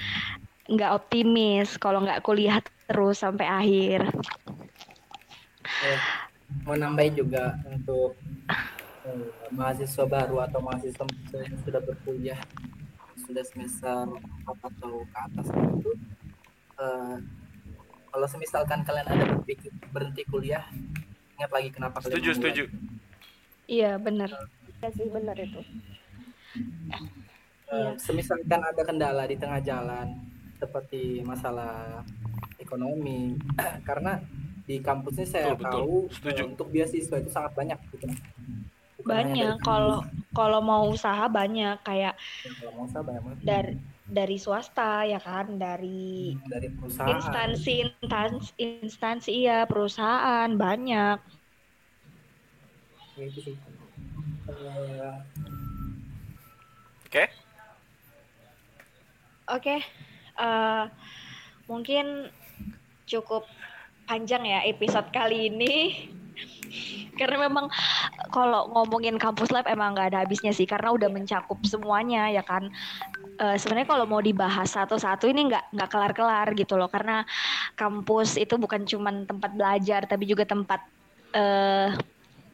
nggak 0.69 0.93
optimis 0.93 1.77
kalau 1.77 2.05
nggak 2.05 2.21
kuliah 2.21 2.61
terus 2.85 3.21
sampai 3.21 3.45
akhir. 3.47 4.01
Eh, 5.85 6.01
mau 6.69 6.77
nambahin 6.77 7.17
juga 7.17 7.57
untuk 7.65 8.13
eh, 9.09 9.25
mahasiswa 9.49 10.05
baru 10.05 10.45
atau 10.45 10.61
mahasiswa 10.61 11.09
yang 11.33 11.57
sudah 11.65 11.81
berkuliah 11.81 12.37
sudah 13.25 13.41
semester 13.49 14.05
4 14.45 14.53
atau 14.53 14.93
ke 15.09 15.17
atas 15.17 15.47
itu 15.49 15.93
eh, 16.77 17.17
kalau 18.13 18.27
semisalkan 18.29 18.85
kalian 18.85 19.09
ada 19.09 19.25
berpikir 19.33 19.73
berhenti 19.89 20.29
kuliah 20.29 20.69
ingat 21.41 21.49
lagi 21.49 21.69
kenapa 21.73 22.05
kalian 22.05 22.21
Setuju, 22.21 22.31
setuju. 22.37 22.65
Iya, 23.65 23.97
bener. 23.97 24.29
ya 24.85 24.89
sih 24.93 25.09
benar 25.09 25.37
itu 25.41 25.65
Eh, 27.69 27.93
semisalkan 28.01 28.65
ada 28.65 28.81
kendala 28.81 29.29
di 29.29 29.37
tengah 29.37 29.61
jalan 29.61 30.17
seperti 30.57 31.21
masalah 31.21 32.01
ekonomi 32.57 33.37
karena 33.89 34.25
di 34.69 34.77
kampus 34.87 35.15
ini 35.19 35.27
saya 35.35 35.51
Betul, 35.51 35.55
betul. 35.61 35.83
tahu 35.83 35.95
Setuju. 36.15 36.43
eh, 36.43 36.47
untuk 36.53 36.67
beasiswa 36.75 37.17
itu 37.23 37.31
sangat 37.33 37.53
banyak 37.59 37.79
gitu 37.95 38.07
Bukan 38.99 39.27
Banyak 39.27 39.55
kalau 39.67 39.99
kalau 40.37 40.61
mau 40.71 40.83
usaha 40.95 41.25
banyak 41.39 41.77
kayak 41.87 42.15
kalau 42.59 42.73
mau 42.77 42.85
usaha 42.89 43.03
banyak 43.07 43.23
banget. 43.25 43.41
dari 43.49 43.73
dari 44.19 44.37
swasta 44.45 45.05
ya 45.13 45.19
kan, 45.27 45.47
dari 45.65 46.33
dari 46.51 46.69
perusahaan 46.73 47.13
instansi 47.13 47.73
instansi 47.85 48.51
instansi 48.85 49.31
iya 49.43 49.59
perusahaan 49.71 50.51
banyak. 50.65 51.17
Ya, 53.17 53.27
sih. 53.35 53.57
Eh, 54.49 55.13
Oke. 57.07 57.29
Oke, 59.49 59.77
eh, 60.39 60.83
mungkin 61.69 62.07
cukup 63.09 63.45
panjang 64.09 64.43
ya 64.49 64.65
episode 64.65 65.13
kali 65.13 65.53
ini. 65.53 65.75
Karena 67.19 67.51
memang 67.51 67.67
kalau 68.31 68.71
ngomongin 68.73 69.19
kampus 69.19 69.51
lab 69.51 69.67
emang 69.67 69.93
nggak 69.93 70.15
ada 70.15 70.19
habisnya 70.23 70.55
sih, 70.55 70.65
karena 70.65 70.95
udah 70.95 71.11
mencakup 71.11 71.59
semuanya 71.67 72.31
ya 72.31 72.41
kan. 72.47 72.71
Eh, 73.39 73.57
Sebenarnya 73.59 73.91
kalau 73.91 74.07
mau 74.07 74.23
dibahas 74.23 74.71
satu-satu 74.71 75.27
ini 75.27 75.51
nggak 75.51 75.75
nggak 75.75 75.91
kelar-kelar 75.91 76.55
gitu 76.55 76.79
loh, 76.79 76.87
karena 76.87 77.27
kampus 77.75 78.39
itu 78.39 78.55
bukan 78.55 78.87
cuman 78.87 79.27
tempat 79.27 79.51
belajar, 79.53 80.07
tapi 80.07 80.25
juga 80.31 80.47
tempat 80.47 80.81
eh 81.35 81.91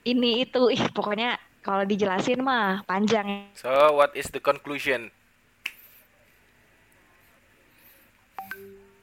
ini 0.09 0.49
itu, 0.49 0.73
ih 0.73 0.83
pokoknya 0.91 1.37
kalau 1.61 1.85
dijelasin 1.85 2.41
mah 2.41 2.85
panjang 2.89 3.49
So, 3.57 3.69
what 3.97 4.17
is 4.17 4.29
the 4.33 4.41
conclusion? 4.41 5.13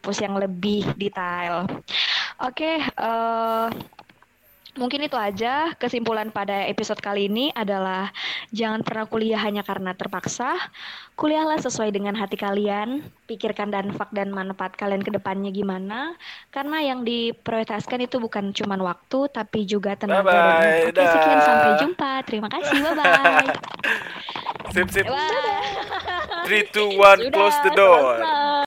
kampus 0.02 0.18
yang 0.18 0.34
lebih 0.34 0.82
detail. 0.98 1.70
Oke, 2.42 2.82
eh, 2.82 3.68
mungkin 4.72 5.04
itu 5.04 5.14
aja 5.14 5.76
kesimpulan 5.76 6.32
pada 6.32 6.64
episode 6.66 6.98
kali 6.98 7.28
ini 7.28 7.52
adalah 7.52 8.08
jangan 8.50 8.82
pernah 8.82 9.06
kuliah 9.06 9.38
hanya 9.38 9.62
karena 9.62 9.94
terpaksa. 9.94 10.58
Kuliahlah 11.14 11.62
sesuai 11.62 11.94
dengan 11.94 12.18
hati 12.18 12.34
kalian, 12.34 13.06
pikirkan 13.30 13.70
dampak 13.70 14.10
dan 14.10 14.34
manfaat 14.34 14.74
kalian 14.74 15.06
ke 15.06 15.14
depannya 15.14 15.54
gimana. 15.54 16.18
Karena 16.50 16.82
yang 16.82 17.06
diprioritaskan 17.06 18.10
itu 18.10 18.18
bukan 18.18 18.50
cuma 18.58 18.74
waktu, 18.74 19.30
tapi 19.30 19.70
juga 19.70 19.94
tenaga. 19.94 20.26
Bye-bye, 20.26 20.90
dan- 20.98 21.06
Oke, 21.06 21.14
sekian 21.14 21.42
sampai 21.46 21.72
jumpa. 21.78 22.12
Terima 22.26 22.50
kasih, 22.50 22.78
bye-bye. 22.82 23.48
Sip, 24.74 24.88
sip. 24.88 25.04
Bye. 25.04 26.48
3, 26.48 26.74
2, 26.74 26.96
1, 26.96 27.28
Sudah, 27.28 27.30
close 27.30 27.60
the 27.62 27.72
door. 27.76 28.18
selesai. 28.18 28.52